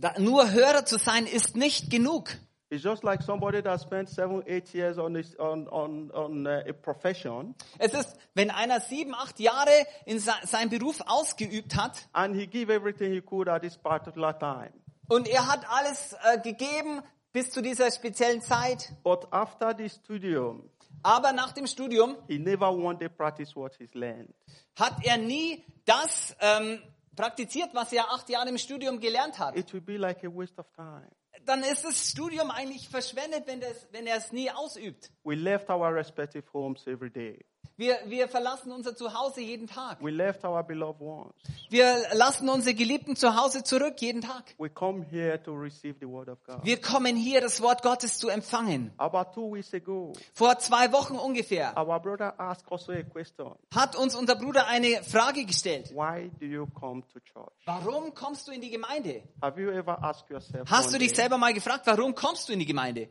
[0.00, 2.30] Da, nur Hörer zu sein ist nicht genug.
[2.72, 6.62] It's just like somebody that spent seven, eight years on, this, on, on, on uh,
[6.68, 12.08] a profession Es ist, wenn einer sieben, acht Jahre in se seinem Beruf ausgeübt hat
[12.12, 14.70] and he gave everything he could at this particular time.
[15.08, 17.02] und er hat alles äh, gegeben
[17.32, 18.92] bis zu dieser speziellen Zeit.
[19.02, 20.70] But after the studium,
[21.02, 24.32] Aber nach dem Studium he never one day practiced what he's learned.
[24.78, 26.80] hat er nie das ähm,
[27.16, 29.56] praktiziert, was er acht Jahre im Studium gelernt hat.
[29.56, 31.10] It will be like a waste of time.
[31.46, 35.10] Dann ist das Studium eigentlich verschwendet, wenn, das, wenn er es nie ausübt.
[35.24, 37.44] We left our respective homes every day.
[37.80, 40.02] Wir, wir verlassen unser Zuhause jeden Tag.
[40.02, 41.32] We left our beloved ones.
[41.70, 44.54] Wir lassen unsere Geliebten zu Hause zurück jeden Tag.
[44.58, 46.62] We come here to receive the word of God.
[46.62, 48.92] Wir kommen hier, das Wort Gottes zu empfangen.
[48.98, 53.54] About two weeks ago, Vor zwei Wochen ungefähr our brother asked also a question.
[53.74, 55.90] hat uns unser Bruder eine Frage gestellt.
[55.94, 57.64] Why do you come to church?
[57.64, 59.22] Warum kommst du in die Gemeinde?
[59.40, 60.68] Have you ever asked yourself?
[60.70, 63.08] Hast du dich selber mal gefragt, warum kommst du in die Gemeinde?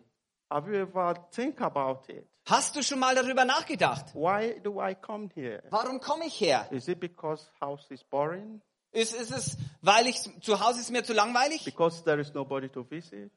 [0.52, 2.28] Have you ever think about it?
[2.50, 4.16] Hast du schon mal darüber nachgedacht?
[4.16, 5.62] Why do I come here?
[5.70, 6.68] Warum komme ich her?
[6.72, 8.60] Is it because house is boring?
[8.92, 11.64] Ist, ist es, weil ich zu Hause ist mir zu langweilig?
[11.64, 13.30] Because there is nobody to visit?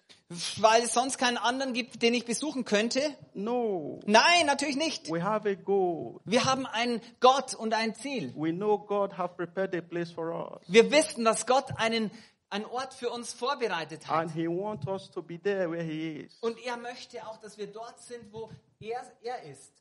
[0.57, 3.03] Weil es sonst keinen anderen gibt, den ich besuchen könnte?
[3.35, 4.01] No.
[4.07, 5.11] Nein, natürlich nicht.
[5.11, 6.21] We have a goal.
[6.25, 8.33] Wir haben einen Gott und ein Ziel.
[8.35, 10.63] We know God have prepared a place for us.
[10.69, 12.11] Wir wissen, dass Gott einen,
[12.49, 14.21] einen Ort für uns vorbereitet hat.
[14.21, 16.39] And he wants us to be there where he is.
[16.41, 18.49] Und er möchte auch, dass wir dort sind, wo
[18.83, 19.73] er, er ist.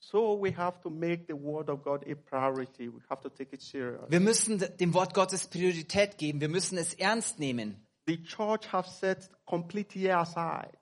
[0.00, 2.88] So we have to make the word of God a priority.
[2.88, 4.10] We have to take it serious.
[4.10, 6.40] Wir müssen dem Wort Gottes Priorität geben.
[6.40, 7.86] Wir müssen es ernst nehmen.
[8.06, 10.72] The church have set complete year aside.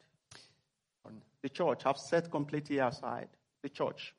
[1.42, 3.28] The church have set complete year aside.
[3.62, 4.14] The church,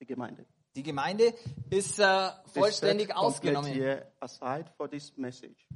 [0.00, 0.46] die Gemeinde.
[0.74, 1.34] Die Gemeinde
[1.70, 4.02] ist äh, vollständig ausgenommen.
[4.20, 5.66] aside for this message.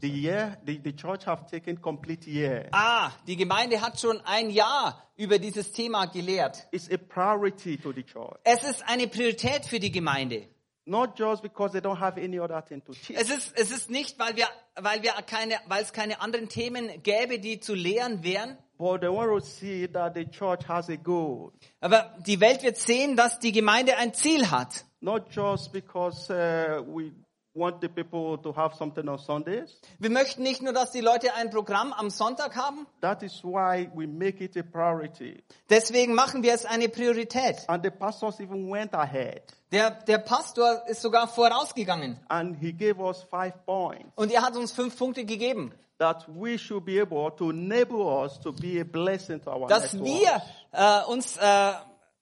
[0.00, 2.68] The year, the, the church have taken complete year.
[2.72, 6.66] Ah, die Gemeinde hat schon ein Jahr über dieses Thema gelehrt.
[6.72, 8.38] It's a priority to the church.
[8.44, 10.48] Es ist eine Priorität für die Gemeinde.
[10.88, 13.18] Not just because they don't have any other thing to teach.
[13.18, 14.46] Es ist, es ist nicht, weil wir,
[14.76, 18.56] weil wir keine, weil es keine anderen Themen gäbe, die zu lehren wären.
[18.78, 21.52] But they want to see that the church has a goal.
[21.80, 24.84] Aber die Welt wird sehen, dass die Gemeinde ein Ziel hat.
[25.00, 27.12] Not just because uh, we
[27.56, 29.80] want the people to have something on Sundays.
[29.98, 32.86] Wir möchten nicht nur, dass die Leute ein Programm am Sonntag haben.
[33.00, 35.42] That is why we make it a priority.
[35.70, 37.56] Deswegen machen wir es eine Priorität.
[37.68, 39.42] And the pastors even went ahead
[39.72, 42.20] Der, der Pastor ist sogar vorausgegangen.
[42.28, 45.72] and he gave us five points Und er hat uns fünf Punkte gegeben.
[45.98, 49.98] that we should be able to enable us to be a blessing to our dass
[49.98, 50.42] wir
[50.72, 51.72] äh, uns, äh,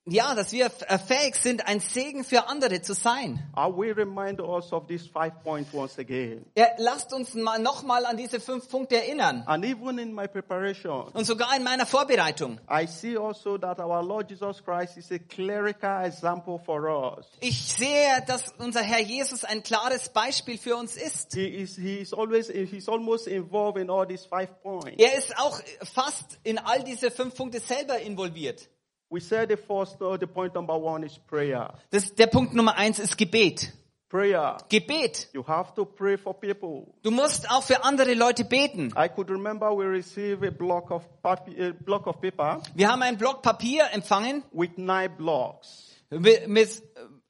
[0.07, 3.43] ja, dass wir äh, fähig sind, ein Segen für andere zu sein.
[3.57, 6.45] I will remind us of these five points once again.
[6.57, 9.43] Ja, lasst uns mal nochmal an diese fünf Punkte erinnern.
[9.47, 12.61] And even in my preparation, Und sogar in meiner Vorbereitung.
[12.69, 17.27] I see also that our Lord Jesus Christ is a clerical example for us.
[17.41, 21.33] Ich sehe, dass unser Herr Jesus ein klares Beispiel für uns ist.
[21.33, 24.99] He is, he is always, he's almost involved in all these five points.
[24.99, 28.69] Er ist auch fast in all diese fünf Punkte selber involviert.
[29.11, 31.73] We said the first, uh, the point number one is prayer.
[31.91, 33.73] Das, der Punkt Nummer eins ist Gebet.
[34.09, 34.59] Prayer.
[34.69, 35.29] Gebet.
[35.33, 36.95] You have to pray for people.
[37.03, 38.93] Du musst auch für andere Leute beten.
[38.97, 43.03] I could remember we received a block of papi- a block of paper Wir haben
[43.03, 45.97] einen Block Papier empfangen with nine blocks.
[46.11, 46.83] mit, mit,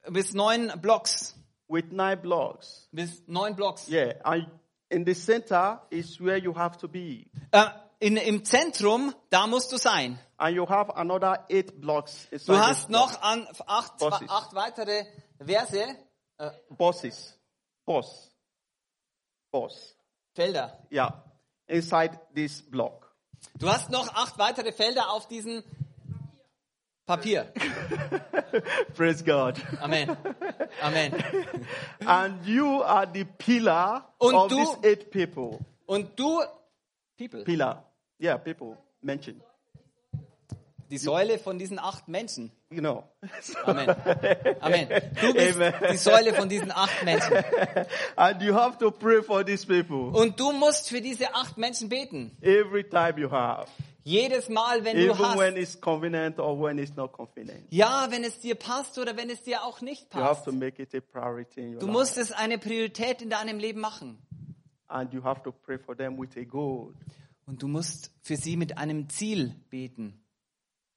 [0.09, 1.35] mit neun Blocks.
[1.67, 2.87] With nine blocks.
[2.91, 3.89] Bis neun Blocks.
[3.89, 4.13] Yeah.
[4.23, 4.47] And
[4.89, 7.25] in the center is where you have to be.
[7.51, 7.65] Äh,
[8.05, 10.19] in, Im Zentrum, da musst du sein.
[10.37, 12.27] And you have another eight blocks.
[12.45, 14.29] Du hast noch an acht, Bosses.
[14.29, 15.05] acht weitere
[15.43, 15.97] Verse,
[16.37, 17.35] äh, bosses.
[17.83, 18.31] Boss.
[19.51, 19.95] Boss.
[20.35, 20.85] Felder.
[20.91, 21.23] Yeah.
[21.65, 23.11] Inside this block.
[23.57, 25.63] Du hast noch acht weitere Felder auf diesem
[27.07, 27.51] Papier.
[28.95, 29.55] Praise God.
[29.81, 30.15] Amen.
[30.83, 31.11] Amen.
[32.05, 35.59] and you are the pillar Und of du- these eight people.
[35.87, 36.43] Und du,
[37.17, 37.83] People, Pillar.
[38.21, 39.41] Yeah, people mentioned.
[40.91, 42.51] die Säule von diesen acht Menschen.
[42.69, 43.03] You know.
[43.65, 43.89] Amen.
[44.61, 44.87] Amen.
[45.19, 45.73] Du bist Amen.
[45.91, 47.33] die Säule von diesen acht Menschen.
[48.15, 51.89] and you have to pray for these people Und du musst für diese acht Menschen
[51.89, 52.37] beten.
[52.41, 53.67] every time you have.
[54.03, 55.57] Jedes Mal, wenn du Even when hast.
[55.57, 57.65] it's convenient or when it's not convenient.
[57.71, 60.45] Ja, wenn es dir passt oder wenn es dir auch nicht You have passt.
[60.45, 61.91] to make it a priority in your Du life.
[61.97, 64.19] musst es eine Priorität in deinem Leben machen.
[64.87, 66.93] And you have to pray for them with a goal.
[67.45, 70.21] Und du musst für sie mit einem Ziel beten.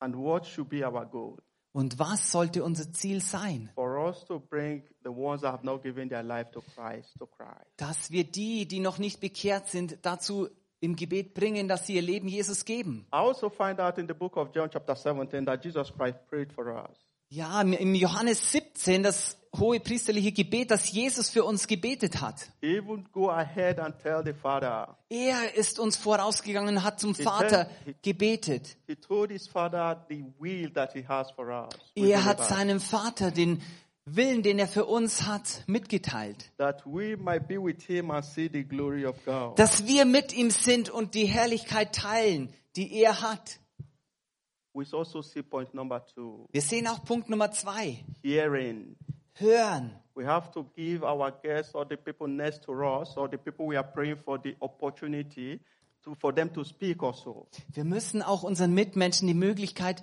[0.00, 1.38] And what should be our goal?
[1.72, 3.70] Und was sollte unser Ziel sein?
[3.74, 7.26] For us to bring the ones that have not given their life to Christ to
[7.26, 7.70] Christ.
[7.76, 10.48] Dass wir die, die noch nicht bekehrt sind, dazu
[10.80, 13.06] im Gebet bringen, dass sie ihr Leben Jesus geben.
[13.12, 16.52] I also find out in the book of John chapter 17 that Jesus Christ prayed
[16.52, 16.96] for us.
[17.30, 22.50] Ja, im Johannes 17, das hohe priesterliche Gebet, dass Jesus für uns gebetet hat.
[25.10, 27.70] Er ist uns vorausgegangen und hat zum Vater
[28.02, 28.76] gebetet.
[28.86, 28.96] He
[31.94, 33.62] he Er hat seinem Vater den
[34.16, 36.50] Willen, den er für uns hat, mitgeteilt.
[36.56, 36.84] Dass
[39.86, 43.60] wir mit ihm sind und die Herrlichkeit teilen, die er hat.
[44.74, 48.04] Also see point number two, Wir sehen auch Punkt Nummer zwei.
[48.22, 48.96] hearing.
[49.38, 49.92] Hören.
[50.14, 53.66] We have to give our guests or the people next to us or the people
[53.68, 55.60] we are praying for the opportunity
[56.02, 57.46] to, for them to speak also.
[57.72, 60.02] Wir müssen auch unseren Mitmenschen die Möglichkeit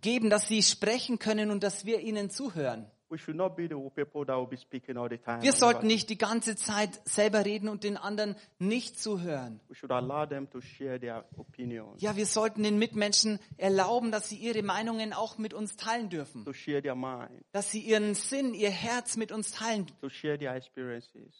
[0.00, 2.86] geben, dass sie sprechen können und dass wir ihnen zuhören.
[3.14, 5.40] We should not be the people that will be speaking all the time.
[5.40, 9.60] Wir sollten nicht die ganze Zeit selber reden und den anderen nicht zuhören.
[9.68, 14.28] We should allow them to share their opinions, Ja, wir sollten den Mitmenschen erlauben, dass
[14.30, 16.44] sie ihre Meinungen auch mit uns teilen dürfen.
[16.44, 19.86] to share their mind, Dass sie ihren Sinn, ihr Herz mit uns teilen.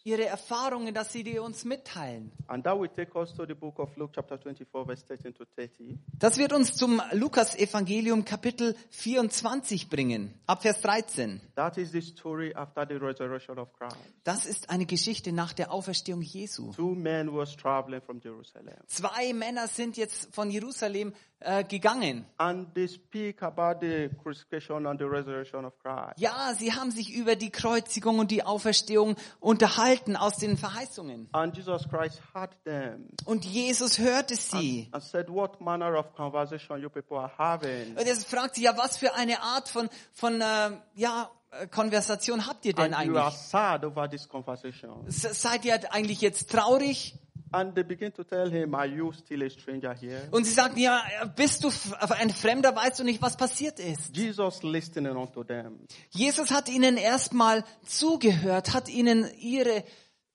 [0.05, 2.31] Ihre Erfahrungen, dass sie die uns mitteilen.
[2.47, 5.43] And that will take us to the book of Luke chapter 24 verse 13 to
[5.57, 5.97] 30.
[6.17, 10.33] Das wird uns zum Lukas-Evangelium Kapitel 24 bringen.
[10.47, 11.41] Ab Vers 13.
[11.65, 13.97] That is the story after the resurrection of Christ.
[14.23, 16.71] Das ist eine Geschichte nach der Auferstehung Jesu.
[16.73, 18.75] Two men was traveling from Jerusalem.
[18.85, 22.25] Zwei Männer sind jetzt von Jerusalem äh, gegangen.
[22.37, 26.17] And they speak about the crucifixion and the resurrection of Christ.
[26.17, 31.27] Ja, sie haben sich über die Kreuzigung und die Auferstehung unterhalten aus den Verheißungen.
[31.33, 34.89] And Jesus Christ heard them Und Jesus hörte sie.
[34.91, 37.91] and said, What manner of conversation you people are having?
[37.97, 42.47] Und er fragt sie, ja, was für eine Art von, von äh, ja, äh, Konversation
[42.47, 43.39] habt ihr denn And you are eigentlich?
[43.41, 45.05] sad over this conversation.
[45.07, 47.15] S- Seid ihr eigentlich jetzt traurig?
[47.55, 50.27] And they begin to tell him, Are you still a stranger here?
[50.31, 51.03] Und sie sagten, ja,
[51.35, 51.71] bist du
[52.09, 54.15] ein Fremder, weißt du nicht, was passiert ist?
[54.15, 55.79] Jesus listening unto them.
[56.09, 59.83] Jesus hat ihnen erstmal zugehört, hat ihnen ihre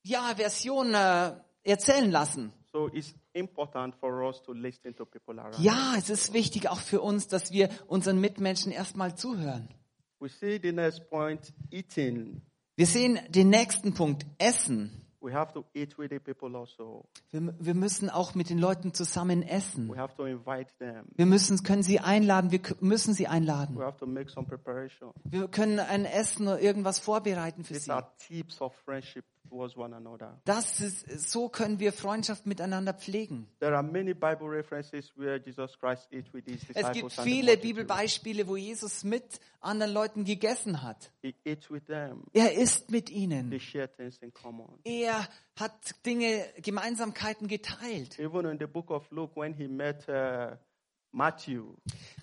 [0.03, 2.53] ja, Version äh, erzählen lassen.
[2.73, 5.59] So it's important for us to listen to people around.
[5.59, 9.69] Ja, es ist wichtig auch für uns, dass wir unseren Mitmenschen erstmal zuhören.
[10.21, 12.43] We see the next point, eating.
[12.77, 14.91] Wir sehen den nächsten Punkt, Essen.
[15.23, 17.05] We have to eat with the people also.
[17.31, 19.91] Wir, wir müssen auch mit den Leuten zusammen essen.
[19.91, 21.07] We have to invite them.
[21.15, 23.77] Wir müssen, können sie einladen, wir müssen sie einladen.
[23.77, 25.13] We have to make some preparation.
[25.25, 29.23] Wir können ein Essen oder irgendwas vorbereiten für These sie.
[30.45, 33.49] Das ist, so können wir Freundschaft miteinander pflegen.
[33.59, 36.95] There are many Bible references where Jesus Christ ate with his Es disciples.
[36.95, 37.57] gibt viele.
[37.57, 41.13] Bibelbeispiele, wo Jesus mit anderen Leuten gegessen hat.
[41.23, 42.25] He ate with them.
[42.33, 43.61] Er isst mit They ihnen.
[43.61, 44.67] share things in common.
[44.85, 48.19] Er hat Dinge, Gemeinsamkeiten geteilt.
[48.19, 50.57] Even in the book of Luke, when he met uh,
[51.13, 51.75] Matthew,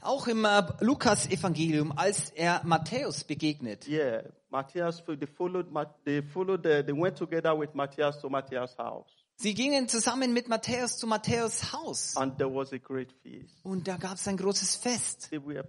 [0.02, 3.88] Auch im äh, Lukas-Evangelium, als er Matthäus begegnet.
[3.88, 5.68] yeah, Matthias, they followed,
[6.06, 10.48] they followed, the, they went together with Matthias to Matthias' house, Sie gingen zusammen mit
[10.50, 12.18] Matthäus zu Matthäus Haus.
[12.18, 13.64] and there was a great feast.
[13.64, 15.30] Und da gab es ein großes Fest.
[15.30, 15.64] They were.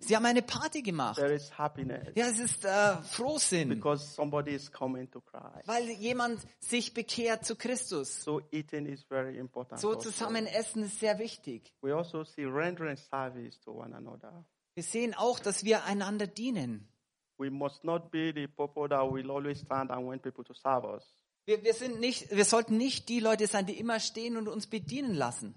[0.00, 1.16] Sie haben eine Party gemacht.
[1.16, 5.66] There is happiness Ja, es ist äh, Frohsinn, because somebody is coming to Christ.
[5.66, 8.22] weil jemand sich bekehrt zu Christus.
[8.22, 9.80] So eating is very important.
[9.80, 10.10] So also.
[10.10, 11.72] zusammen essen ist sehr wichtig.
[11.80, 14.44] We also see rendering service to one another.
[14.74, 16.92] Wir sehen auch, dass wir einander dienen.
[17.38, 20.84] We must not be the people that will always stand and want people to serve
[20.84, 21.17] us.
[21.48, 24.66] Wir, wir, sind nicht, wir sollten nicht die Leute sein, die immer stehen und uns
[24.66, 25.54] bedienen lassen.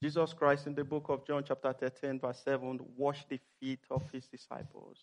[0.00, 4.02] Jesus Christ in the book of John chapter 13 verse 7 washed the feet of
[4.10, 4.98] his disciples.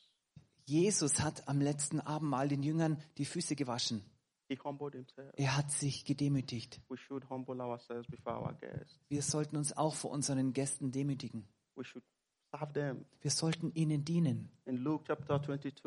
[0.66, 4.04] Jesus hat am letzten Abendmahl den Jüngern die Füße gewaschen.
[4.50, 5.32] He humbled himself.
[5.38, 6.82] Er hat sich gedemütigt.
[6.90, 9.00] We should humble ourselves before our guests.
[9.08, 11.48] Wir sollten uns auch vor unseren Gästen demütigen.
[11.76, 12.04] We should
[12.52, 13.06] serve them.
[13.22, 14.50] Wir sollten ihnen dienen.
[14.66, 15.84] In Luke chapter 22,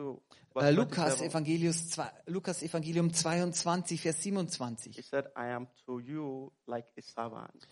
[0.54, 5.04] Äh, Lukas, 27, Evangelius, Lukas Evangelium 22, Vers he 27.
[5.04, 7.66] said, I am to you like a servant.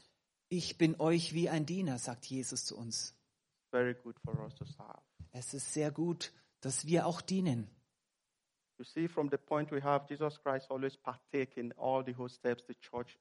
[0.49, 3.15] Ich bin euch wie ein Diener, sagt Jesus zu uns.
[3.71, 5.01] Very good for us to serve.
[5.33, 7.69] Es ist sehr gut, dass wir auch dienen.
[8.79, 12.29] You see, from the point we have, Jesus Christ always partake in all the whole
[12.29, 13.19] steps the church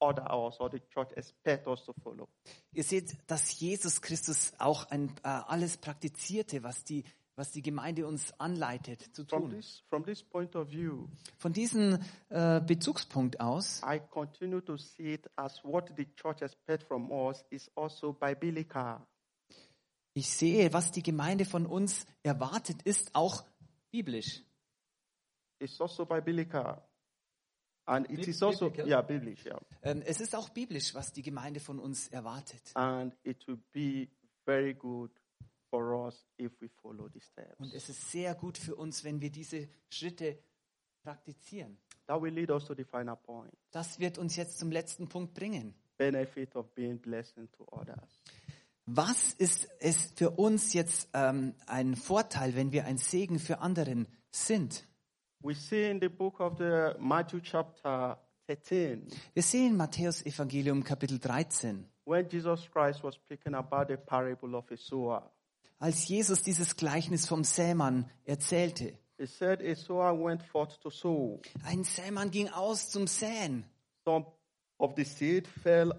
[0.00, 2.28] order us or the church expect us to follow.
[2.72, 7.04] Ihr seht, dass Jesus Christus auch ein, äh, alles praktizierte, was die,
[7.36, 9.50] was die Gemeinde uns anleitet zu From tun.
[9.50, 11.08] this, from this point of view,
[11.38, 11.98] Von diesem
[12.30, 17.44] äh, Bezugspunkt aus I continue to see it as what the church expects from us
[17.50, 19.06] is also biblical.
[20.14, 23.44] Ich sehe, was die Gemeinde von uns erwartet, ist auch
[23.92, 24.42] biblisch.
[25.60, 26.82] It's also biblical.
[27.88, 28.86] And it is also, biblical?
[28.86, 29.60] yeah, biblical, yeah.
[29.82, 32.60] Ähm, es ist auch biblisch, was die Gemeinde von uns erwartet.
[32.74, 34.08] And it will be
[34.44, 35.10] very good
[35.70, 37.58] for us if we follow the steps.
[37.58, 40.38] Und es ist sehr gut für uns, wenn wir diese Schritte
[41.02, 41.78] praktizieren.
[42.06, 43.56] That will lead us to the final point.
[43.70, 45.74] Das wird uns jetzt zum letzten Punkt bringen.
[45.96, 48.22] Benefit of being blessing to others.
[48.84, 54.08] Was ist es für uns jetzt ähm, ein Vorteil, wenn wir ein Segen für anderen
[54.30, 54.86] sind?
[55.40, 61.18] We see in the book of the Matthew chapter 13, Wir sehen Matthäus Evangelium Kapitel
[61.20, 61.84] 13.
[62.04, 65.30] when Jesus Christ was speaking about the parable of a sower.
[65.78, 68.98] Als Jesus dieses Gleichnis vom Sämann erzählte.
[69.16, 71.40] He said a sower went forth to sow.
[71.64, 73.64] Ein Sämann ging aus zum Säen.
[74.04, 74.26] Some
[74.78, 75.92] of the seed fell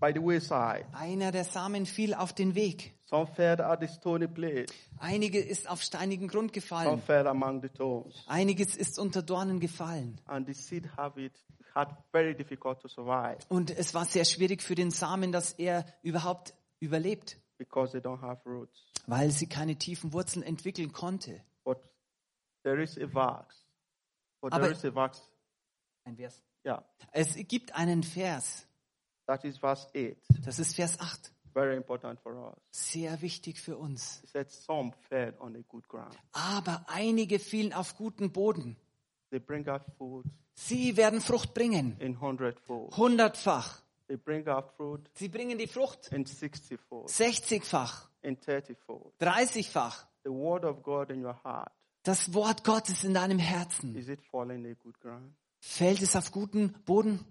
[0.00, 0.86] by the wayside.
[0.92, 2.94] Einer der Samen fiel auf den Weg.
[3.04, 4.68] Some fell at the stony place.
[4.98, 7.00] Einige ist auf steinigen Grund Some gefallen.
[7.02, 8.14] fell among the thorns.
[8.26, 10.20] Einiges ist unter Dornen gefallen.
[10.26, 11.32] And the seed have it
[11.74, 15.84] had very difficult to survive Und es war sehr schwierig für den Samen, dass er
[16.02, 18.86] überhaupt überlebt, because they don't have roots.
[19.06, 21.40] weil sie keine tiefen Wurzeln entwickeln konnte.
[21.64, 21.78] But
[22.64, 23.64] there is a verse.
[24.40, 25.22] But Aber- there is a verse.
[26.04, 26.42] Ein Vers.
[26.64, 26.84] Yeah.
[27.12, 28.65] Es gibt einen Vers,
[29.26, 30.16] That is verse 8.
[30.44, 32.56] das ist Vers 8, Very important for us.
[32.70, 34.22] sehr wichtig für uns.
[34.26, 36.16] Said, Some fell on a good ground.
[36.32, 38.76] Aber einige fielen auf guten Boden.
[39.30, 42.96] They bring out food Sie werden Frucht bringen, in hundredfold.
[42.96, 43.82] hundertfach.
[44.06, 49.12] They bring out fruit Sie bringen die Frucht in sixtyfold, sechzigfach, in thirtyfold.
[49.18, 50.06] dreißigfach.
[50.24, 51.72] The word of God in your heart,
[52.04, 53.96] Das Wort Gottes in deinem Herzen.
[53.96, 55.34] is it falling in a good ground?
[55.58, 57.24] Fällt es auf guten Boden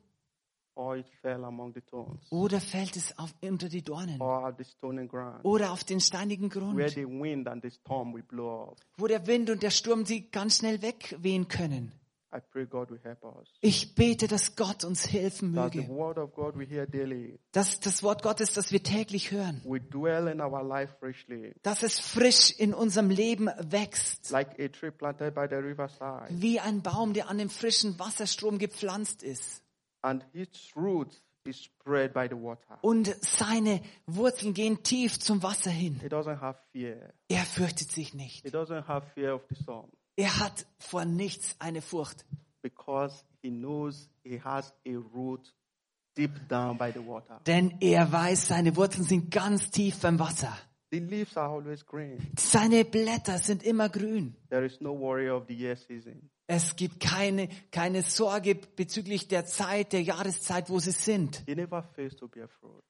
[0.75, 5.43] oder fällt es auf, unter die Dornen Or at the stony ground?
[5.43, 8.77] oder auf den steinigen Where Grund, the wind and the storm will blow up.
[8.97, 11.91] wo der Wind und der Sturm sie ganz schnell wegwehen können?
[12.35, 13.47] I pray God will help us.
[13.61, 15.87] Ich bete, dass Gott uns helfen möge.
[17.53, 19.61] Dass das Wort Gottes, das wir täglich hören,
[21.63, 24.33] dass es frisch in unserem Leben wächst.
[24.33, 29.61] Wie ein Baum, der an dem frischen Wasserstrom gepflanzt ist.
[30.05, 32.77] And its roots is spread by the water.
[32.81, 35.99] Und seine Wurzeln gehen tief zum Wasser hin.
[36.03, 37.11] It doesn't have fear.
[37.27, 38.45] Er fürchtet sich nicht.
[38.45, 39.89] It doesn't have fear of the storm.
[40.15, 42.23] Er hat vor nichts eine Furcht,
[42.61, 45.53] because he knows he has a root
[46.15, 47.41] deep down by the water.
[47.47, 50.55] denn er weiß, seine Wurzeln sind ganz tief beim Wasser.
[50.91, 52.31] The leaves are always green.
[52.37, 54.35] Seine Blätter sind immer grün.
[54.49, 56.29] There is no worry of the year season.
[56.47, 61.43] Es gibt keine, keine Sorge bezüglich der Zeit, der Jahreszeit, wo sie sind.
[61.47, 62.83] He never fails to bear fruit.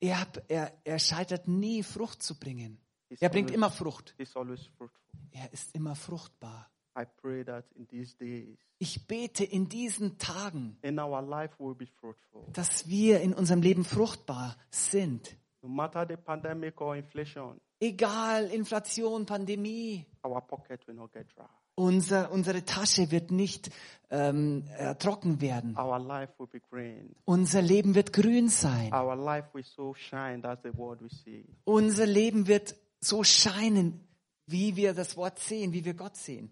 [0.00, 2.78] Er, er, er scheitert nie, Frucht zu bringen.
[3.08, 4.14] He's Er bringt always, immer Frucht.
[4.18, 5.00] he's always fruitful.
[5.32, 6.70] Er ist immer fruchtbar.
[6.96, 11.74] I pray that in these days, Ich bete in diesen Tagen, in our life, we'll
[11.74, 12.44] be fruitful.
[12.52, 15.36] dass wir in unserem Leben fruchtbar sind.
[15.62, 21.44] No matter the pandemic or inflation, Egal, Inflation, Pandemie, our pocket will not get dry.
[21.74, 23.70] Unser, unsere Tasche wird nicht
[24.10, 25.76] ähm, äh, trocken werden.
[25.76, 27.14] Our life will be green.
[27.24, 28.92] Unser Leben wird grün sein.
[28.92, 30.40] Our life will so shine.
[30.42, 31.44] That's the word we see.
[31.64, 34.00] Unser Leben wird so scheinen,
[34.46, 36.50] wie wir das Wort sehen, wie wir Gott sehen.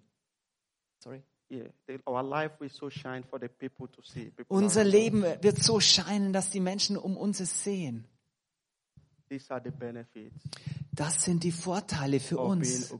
[0.98, 1.22] Sorry.
[1.50, 2.88] Yeah, so
[3.58, 3.88] people.
[3.88, 4.84] People Unser.
[4.84, 8.06] Leben wird so scheinen, dass die Menschen um uns es sehen.
[9.28, 10.34] These are the benefits
[10.92, 12.90] Das sind die Vorteile für uns.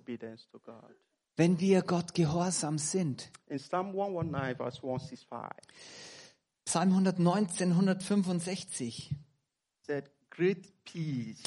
[1.37, 3.31] Wenn wir Gott gehorsam sind.
[3.47, 5.29] In Psalm 119, verse 165,
[6.65, 9.11] Psalm 119, 165.
[9.87, 11.43] said, Great peace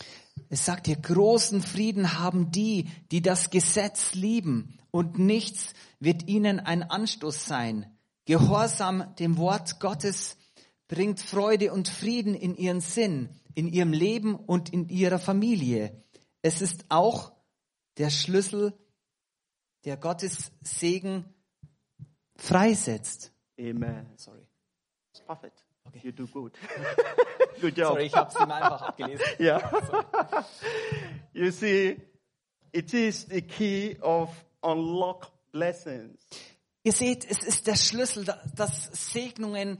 [0.49, 6.59] Es sagt hier, großen Frieden haben die, die das Gesetz lieben, und nichts wird ihnen
[6.59, 7.97] ein Anstoß sein.
[8.25, 10.37] Gehorsam dem Wort Gottes
[10.87, 16.03] bringt Freude und Frieden in ihren Sinn, in ihrem Leben und in ihrer Familie.
[16.41, 17.33] Es ist auch
[17.97, 18.73] der Schlüssel,
[19.85, 21.25] der Gottes Segen
[22.37, 23.31] freisetzt.
[23.59, 24.07] Amen.
[24.17, 24.41] Sorry.
[25.11, 25.63] It's perfect.
[25.85, 26.01] Okay.
[26.03, 26.53] You do good.
[27.61, 27.89] good job.
[27.93, 29.25] Sorry, ich habe es ihm einfach abgelesen.
[29.39, 30.45] Yeah.
[31.33, 31.97] you see,
[32.73, 34.29] it is the key of
[34.61, 36.19] unlock blessings.
[36.83, 39.79] Ihr seht, es ist der Schlüssel, da- dass Segnungen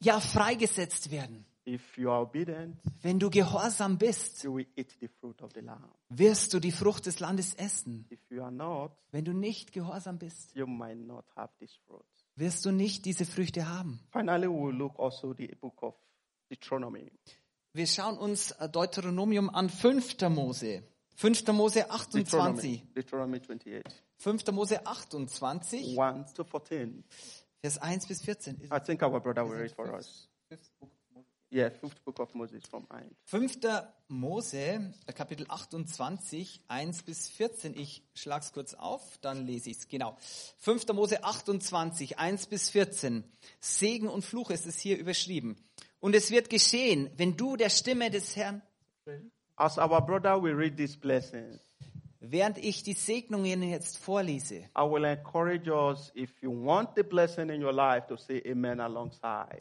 [0.00, 1.44] ja freigesetzt werden.
[1.68, 5.60] If you are obedient, Wenn du gehorsam bist, you will eat the fruit of the
[5.60, 5.84] land.
[6.08, 8.06] wirst du die Frucht des Landes essen.
[8.10, 12.06] If you are not, Wenn du nicht gehorsam bist, you might not have this fruit.
[12.36, 14.00] wirst du nicht diese Früchte haben.
[14.12, 15.94] Finally, we'll look also the book of
[16.48, 17.12] Deuteronomy.
[17.74, 20.16] Wir schauen uns äh, Deuteronomium an, 5.
[20.30, 20.82] Mose.
[21.16, 21.48] 5.
[21.48, 22.32] Mose 28.
[22.32, 23.82] Deuteronomy, Deuteronomy 28,
[24.16, 24.52] 5.
[24.52, 27.04] Mose 28, 1 to 14.
[27.60, 28.56] Vers 1 bis 14.
[28.62, 30.28] Ist I think our brother will read for us.
[31.50, 33.16] Yeah, fifth book of Moses from 1.
[33.24, 33.58] 5.
[34.08, 37.74] Mose, Kapitel 28, 1 bis 14.
[37.74, 39.88] Ich schlag's kurz auf, dann lese ich's.
[39.88, 40.16] Genau.
[40.58, 40.88] 5.
[40.92, 43.24] Mose 28, 1 bis 14.
[43.60, 45.56] Segen und Fluch ist es hier überschrieben.
[46.00, 48.62] Und es wird geschehen, wenn du der Stimme des Herrn,
[49.56, 51.58] As our brother will read these blessings,
[52.20, 57.48] während ich die Segnungen jetzt vorlese, I will encourage us if you want the blessing
[57.48, 59.60] in your life to say amen alongside.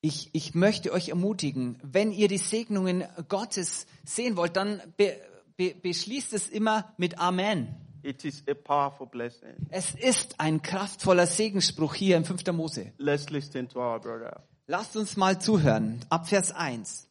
[0.00, 5.16] Ich, ich möchte euch ermutigen, wenn ihr die Segnungen Gottes sehen wollt, dann be,
[5.56, 7.74] be, beschließt es immer mit Amen.
[8.02, 9.68] It is a powerful blessing.
[9.68, 12.46] Es ist ein kraftvoller Segensspruch hier im 5.
[12.52, 12.92] Mose.
[12.96, 14.42] Let's listen to our brother.
[14.66, 16.00] Lasst uns mal zuhören.
[16.08, 17.08] Ab Vers 1.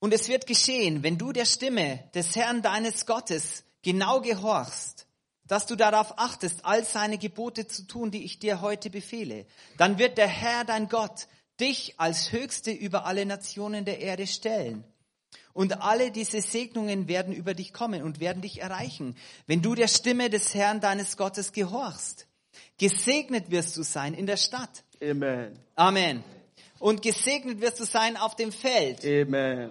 [0.00, 5.06] Und es wird geschehen, wenn du der Stimme des Herrn deines Gottes genau gehorchst,
[5.46, 9.98] dass du darauf achtest, all seine Gebote zu tun, die ich dir heute befehle, dann
[9.98, 11.26] wird der Herr dein Gott
[11.60, 14.84] dich als Höchste über alle Nationen der Erde stellen.
[15.52, 19.16] Und alle diese Segnungen werden über dich kommen und werden dich erreichen,
[19.46, 22.26] wenn du der Stimme des Herrn deines Gottes gehorchst.
[22.78, 24.82] Gesegnet wirst du sein in der Stadt.
[25.00, 25.56] Amen.
[25.76, 26.24] Amen.
[26.80, 29.04] Und gesegnet wirst du sein auf dem Feld.
[29.04, 29.70] Amen.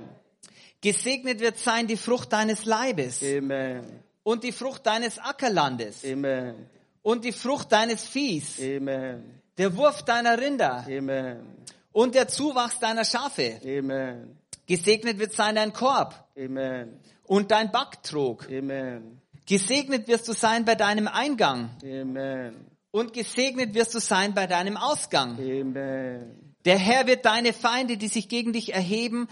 [0.80, 4.04] Gesegnet wird sein die Frucht deines Leibes Amen.
[4.24, 6.68] Und die Frucht deines Ackerlandes Amen.
[7.02, 9.42] und die Frucht deines Viehs, Amen.
[9.58, 11.58] der Wurf deiner Rinder Amen.
[11.92, 13.60] und der Zuwachs deiner Schafe.
[13.64, 14.38] Amen.
[14.66, 17.00] Gesegnet wird sein dein Korb Amen.
[17.26, 18.48] und dein Backtrog.
[18.50, 19.22] Amen.
[19.46, 22.68] Gesegnet wirst du sein bei deinem Eingang Amen.
[22.92, 25.38] und gesegnet wirst du sein bei deinem Ausgang.
[25.38, 26.56] Amen.
[26.64, 29.28] Der Herr wird deine Feinde, die sich gegen dich erheben,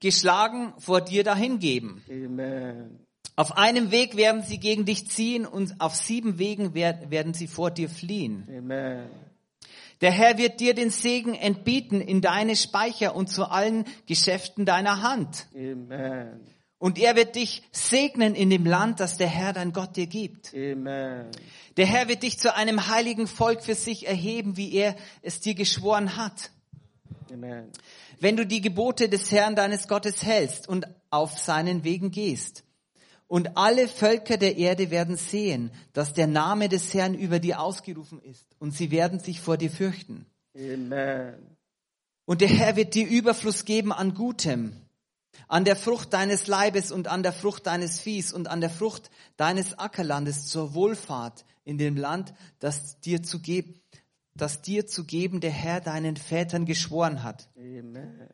[0.00, 2.02] geschlagen vor dir dahingeben.
[2.10, 3.06] Amen.
[3.38, 7.46] Auf einem Weg werden sie gegen dich ziehen und auf sieben Wegen wer- werden sie
[7.46, 8.44] vor dir fliehen.
[8.48, 9.08] Amen.
[10.00, 15.02] Der Herr wird dir den Segen entbieten in deine Speicher und zu allen Geschäften deiner
[15.02, 15.46] Hand.
[15.54, 16.40] Amen.
[16.78, 20.52] Und er wird dich segnen in dem Land, das der Herr dein Gott dir gibt.
[20.52, 21.26] Amen.
[21.76, 25.54] Der Herr wird dich zu einem heiligen Volk für sich erheben, wie er es dir
[25.54, 26.50] geschworen hat.
[27.32, 27.70] Amen.
[28.18, 32.64] wenn du die Gebote des Herrn deines Gottes hältst und auf seinen Wegen gehst.
[33.28, 38.20] Und alle Völker der Erde werden sehen, dass der Name des Herrn über dir ausgerufen
[38.22, 40.26] ist, und sie werden sich vor dir fürchten.
[40.56, 41.56] Amen.
[42.24, 44.72] Und der Herr wird dir Überfluss geben an Gutem,
[45.46, 49.10] an der Frucht deines Leibes und an der Frucht deines Viehs und an der Frucht
[49.36, 53.78] deines Ackerlandes zur Wohlfahrt in dem Land, das dir zu geben,
[54.34, 57.48] das dir zu geben der Herr deinen Vätern geschworen hat.
[57.56, 58.28] Amen.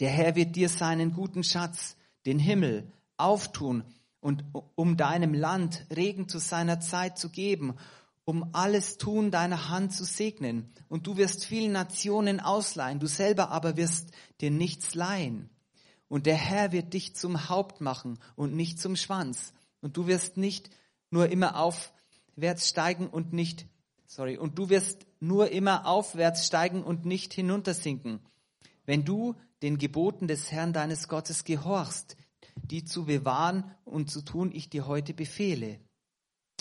[0.00, 1.96] Der Herr wird dir seinen guten Schatz,
[2.26, 3.84] den Himmel, auftun
[4.20, 4.44] und
[4.74, 7.76] um deinem Land Regen zu seiner Zeit zu geben,
[8.24, 10.72] um alles Tun deiner Hand zu segnen.
[10.88, 14.10] Und du wirst vielen Nationen ausleihen, du selber aber wirst
[14.40, 15.48] dir nichts leihen.
[16.08, 19.52] Und der Herr wird dich zum Haupt machen und nicht zum Schwanz.
[19.80, 20.70] Und du wirst nicht
[21.10, 23.66] nur immer aufwärts steigen und nicht,
[24.06, 28.20] sorry, und du wirst nur immer aufwärts steigen und nicht hinuntersinken
[28.90, 32.16] wenn du den Geboten des Herrn deines Gottes gehorchst,
[32.62, 35.80] die zu bewahren und zu tun ich dir heute befehle.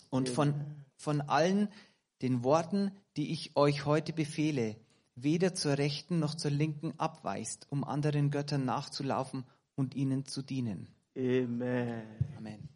[0.10, 0.54] Und von,
[0.96, 1.70] von allen
[2.22, 4.76] den Worten, die ich euch heute befehle,
[5.16, 9.46] weder zur rechten noch zur linken abweist, um anderen Göttern nachzulaufen
[9.76, 10.88] und ihnen zu dienen.
[11.18, 12.04] Amen.
[12.38, 12.70] Amen.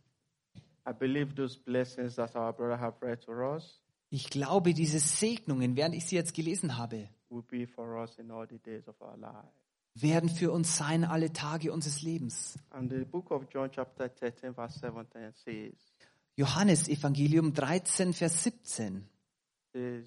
[0.85, 5.75] I believe those blessings that our brother have read to us Ich glaube, diese Segnungen,
[5.75, 9.01] während ich sie jetzt gelesen habe, will be for us in all the days of
[9.01, 9.62] our life.
[9.95, 12.57] Werden für uns sein alle Tage unseres Lebens.
[12.71, 15.73] And the book of John, chapter 13, verse 17 says,
[16.35, 19.07] Johannes Evangelium 13, Vers 17.
[19.71, 20.05] says,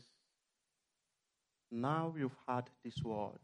[1.70, 3.41] Now you've heard this word.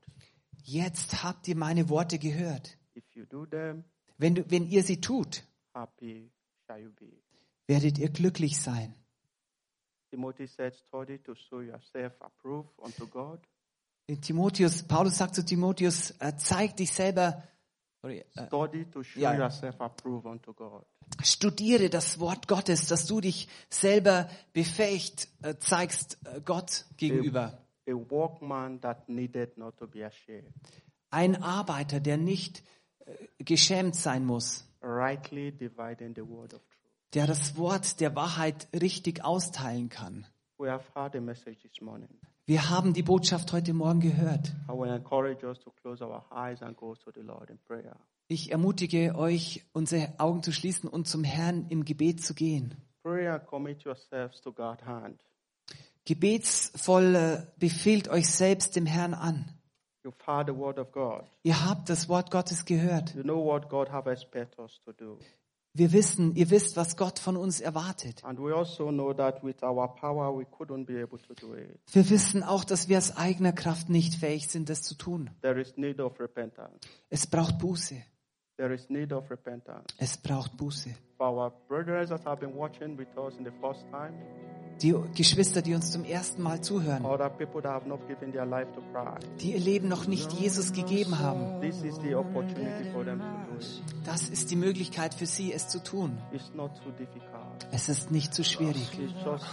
[0.64, 2.76] Jetzt habt ihr meine Worte gehört.
[2.94, 3.84] If you do them,
[4.18, 6.30] Wenn, du, wenn ihr sie tut, happy
[6.66, 7.20] shall you be.
[7.66, 8.94] werdet ihr glücklich sein.
[10.10, 13.40] Timothy said, Study to show yourself approved unto God,
[14.20, 17.42] Timotheus, Paulus sagt zu Timotheus, äh, zeig dich selber,
[18.02, 18.72] äh, God.
[21.22, 27.58] studiere das Wort Gottes, dass du dich selber befähigt äh, zeigst äh, Gott gegenüber.
[27.88, 30.52] A workman that needed not to be ashamed,
[31.10, 32.62] Ein Arbeiter, der nicht
[33.04, 37.14] äh, geschämt sein muss, rightly dividing the word of truth.
[37.14, 40.26] der das Wort der Wahrheit richtig austeilen kann.
[40.58, 42.08] We have heard a message this morning.
[42.44, 44.52] Wir haben die Botschaft heute Morgen gehört.
[48.26, 52.74] Ich ermutige euch, unsere Augen zu schließen und zum Herrn im Gebet zu gehen.
[53.04, 55.20] Pray and commit yourselves to God's hand.
[56.04, 59.48] Gebetsvoll äh, befehlt euch selbst dem Herrn an.
[61.44, 63.14] Ihr habt das Wort Gottes gehört.
[65.74, 68.22] Wir wissen, ihr wisst, was Gott von uns erwartet.
[68.22, 68.44] Also.
[68.44, 68.56] Wir
[72.10, 75.30] wissen auch, dass wir aus eigener Kraft nicht fähig sind, das zu tun.
[75.40, 76.76] There is need of repentance.
[77.08, 78.02] Es braucht Buße.
[78.56, 79.94] There is need of repentance.
[79.98, 80.90] Es braucht Buße.
[81.16, 84.12] For our brothers that have been watching with us in the first time,
[84.82, 88.46] Die Geschwister, die uns zum ersten Mal zuhören, other people that have not given their
[88.46, 92.90] life to Christ, die ihr Leben noch nicht Jesus gegeben haben, this is the opportunity
[92.90, 93.82] for them to do it.
[94.04, 96.18] das ist die Möglichkeit für sie, es zu tun.
[96.32, 97.66] It's not too difficult.
[97.70, 98.98] Es ist nicht zu schwierig.
[98.98, 99.44] It's just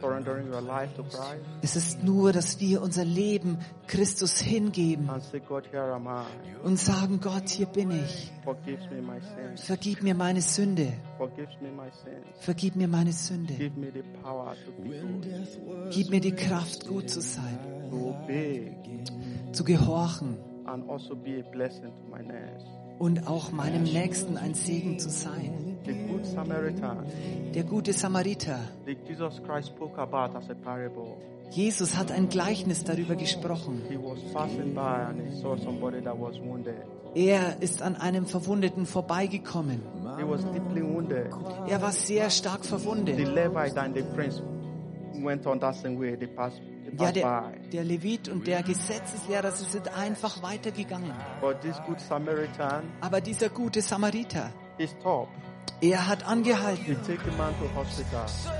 [0.00, 5.22] surrendering your life to Christ Es ist nur, dass wir unser Leben Christus hingeben and
[5.22, 6.24] say, God, here am I.
[6.64, 8.32] und sagen, Gott, hier bin ich.
[8.44, 9.62] Forgive me my sins.
[9.64, 10.92] Vergib mir meine Sünde.
[11.18, 12.26] Forgive me my sins.
[12.40, 13.54] Vergib mir meine Sünde.
[13.54, 17.58] Give me the power to be good, Gib mir die Kraft, gut zu sein,
[17.90, 18.76] to obey,
[19.52, 20.36] zu gehorchen
[20.66, 22.66] and also be a blessing to my next.
[22.98, 25.78] Und auch meinem Nächsten ein Segen zu sein.
[27.54, 28.58] Der gute Samariter.
[31.50, 33.82] Jesus hat ein Gleichnis darüber gesprochen.
[37.14, 39.80] Er ist an einem Verwundeten vorbeigekommen.
[41.68, 43.18] Er war sehr stark verwundet.
[46.98, 51.12] Ja, der, der Levit und der Gesetzeslehrer sie sind einfach weitergegangen.
[53.00, 54.52] Aber dieser gute Samariter,
[55.80, 56.96] er hat angehalten.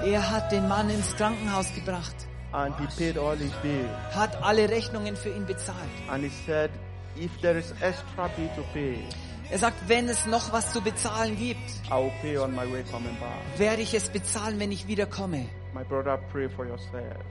[0.05, 2.15] Er hat den Mann ins Krankenhaus gebracht,
[2.53, 5.79] hat alle Rechnungen für ihn bezahlt.
[6.47, 6.71] Said,
[8.73, 8.99] pay,
[9.51, 11.91] Er sagt, wenn es noch was zu bezahlen gibt,
[13.59, 15.47] werde ich es bezahlen, wenn ich wiederkomme.
[15.73, 17.23] My brother, pray for yourself.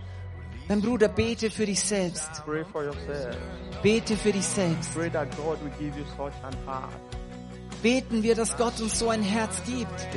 [0.67, 2.43] Mein Bruder, bete für dich selbst.
[2.43, 3.37] Pray for yourself.
[3.83, 4.95] Bete für dich selbst.
[4.95, 6.91] Pray that God will give you such an heart.
[7.83, 10.07] Beten wir, dass Gott uns so ein Herz gibt.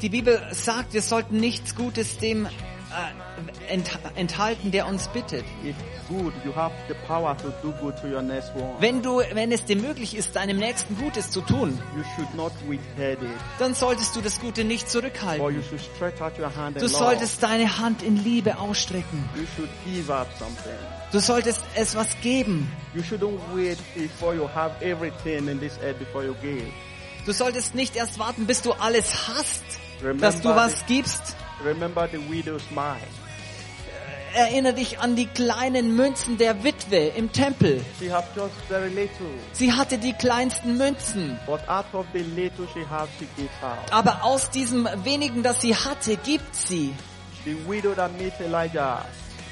[0.00, 2.48] Die Bibel sagt, wir sollten nichts Gutes dem
[2.92, 5.44] äh, ent enthalten, der uns bittet.
[6.08, 6.32] Good.
[8.80, 11.78] Wenn du, wenn es dir möglich ist, deinem Nächsten Gutes zu tun,
[13.58, 15.54] dann solltest du das Gute nicht or zurückhalten.
[15.54, 19.28] you should stretch out your hand Du solltest deine Hand in Liebe ausstrecken.
[19.36, 20.72] You should give up something.
[21.12, 22.70] Du solltest es was geben.
[22.94, 26.66] You shouldn't wait before you have everything in this earth before you give.
[27.24, 29.62] Du solltest nicht erst warten, bis du alles hast,
[30.18, 31.36] dass du was gibst.
[31.64, 33.06] Remember the widow's mite.
[34.34, 37.84] Erinnere dich an die kleinen Münzen der Witwe im Tempel.
[37.98, 41.38] She have just very little, Sie hatte die kleinsten Münzen.
[41.46, 43.26] but out of the little she has, she
[43.62, 43.92] out.
[43.92, 46.94] Aber aus diesem wenigen, das sie hatte, gibt sie.
[47.44, 49.04] The widow that meets Elijah,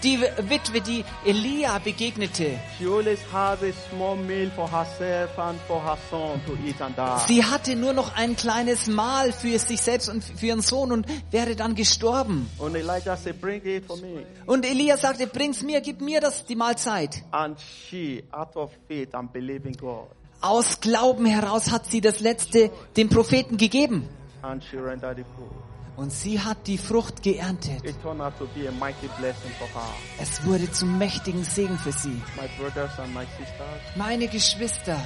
[0.03, 5.83] Die Witwe, die Elia begegnete, she always has a small meal for herself and for
[5.85, 7.19] her son to eat and die.
[7.27, 11.07] sie hatte nur noch ein kleines Mahl für sich selbst und für ihren Sohn und
[11.31, 12.49] wäre dann gestorben.
[12.59, 14.25] And Elijah said, bring it for me.
[14.47, 17.23] Und Elia sagte, bring's mir, gib mir das die Mahlzeit.
[17.31, 20.07] And she, out of faith and believing God,
[20.41, 24.09] Aus Glauben heraus hat sie das Letzte dem Propheten gegeben.
[24.43, 25.51] and she rendered the food.
[25.97, 27.85] Und sie hat die Frucht geerntet.
[27.85, 29.95] It turned out to be a mighty blessing for her.
[30.21, 32.21] Es wurde zum mächtigen Segen für sie.
[32.37, 34.97] My brothers and my sisters, Meine Geschwister,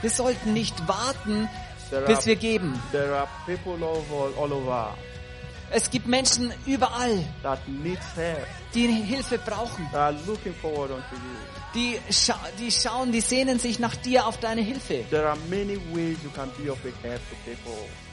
[0.00, 1.48] wir sollten nicht warten,
[2.06, 2.80] bis wir geben.
[5.70, 7.24] Es gibt Menschen überall,
[8.74, 9.88] die Hilfe brauchen.
[11.74, 15.04] Die, scha die schauen, die sehnen sich nach dir auf deine Hilfe.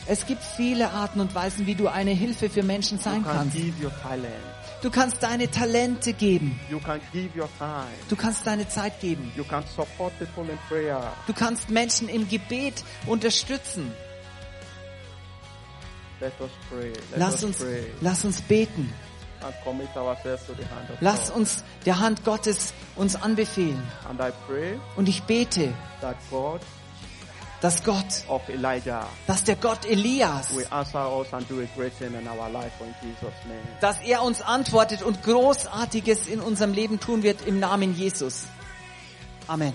[0.07, 3.55] Es gibt viele Arten und Weisen, wie du eine Hilfe für Menschen sein kannst.
[3.55, 4.33] give your talent.
[4.81, 6.59] Du kannst deine Talente geben.
[6.69, 7.87] You can give your time.
[8.09, 9.31] Du kannst deine Zeit geben.
[9.35, 11.01] You can support people in prayer.
[11.25, 13.91] Du kannst Menschen im Gebet unterstützen.
[16.19, 16.89] Let us pray.
[16.89, 18.93] Let Lass us uns, pray lass uns beten.
[21.01, 23.81] Lass uns der Hand Gottes uns anbefehlen.
[24.09, 25.73] And I pray Und ich bete,
[27.61, 28.05] dass Gott,
[29.27, 30.49] dass der Gott Elias,
[33.81, 38.45] dass er uns antwortet und Großartiges in unserem Leben tun wird im Namen Jesus.
[39.47, 39.73] Amen.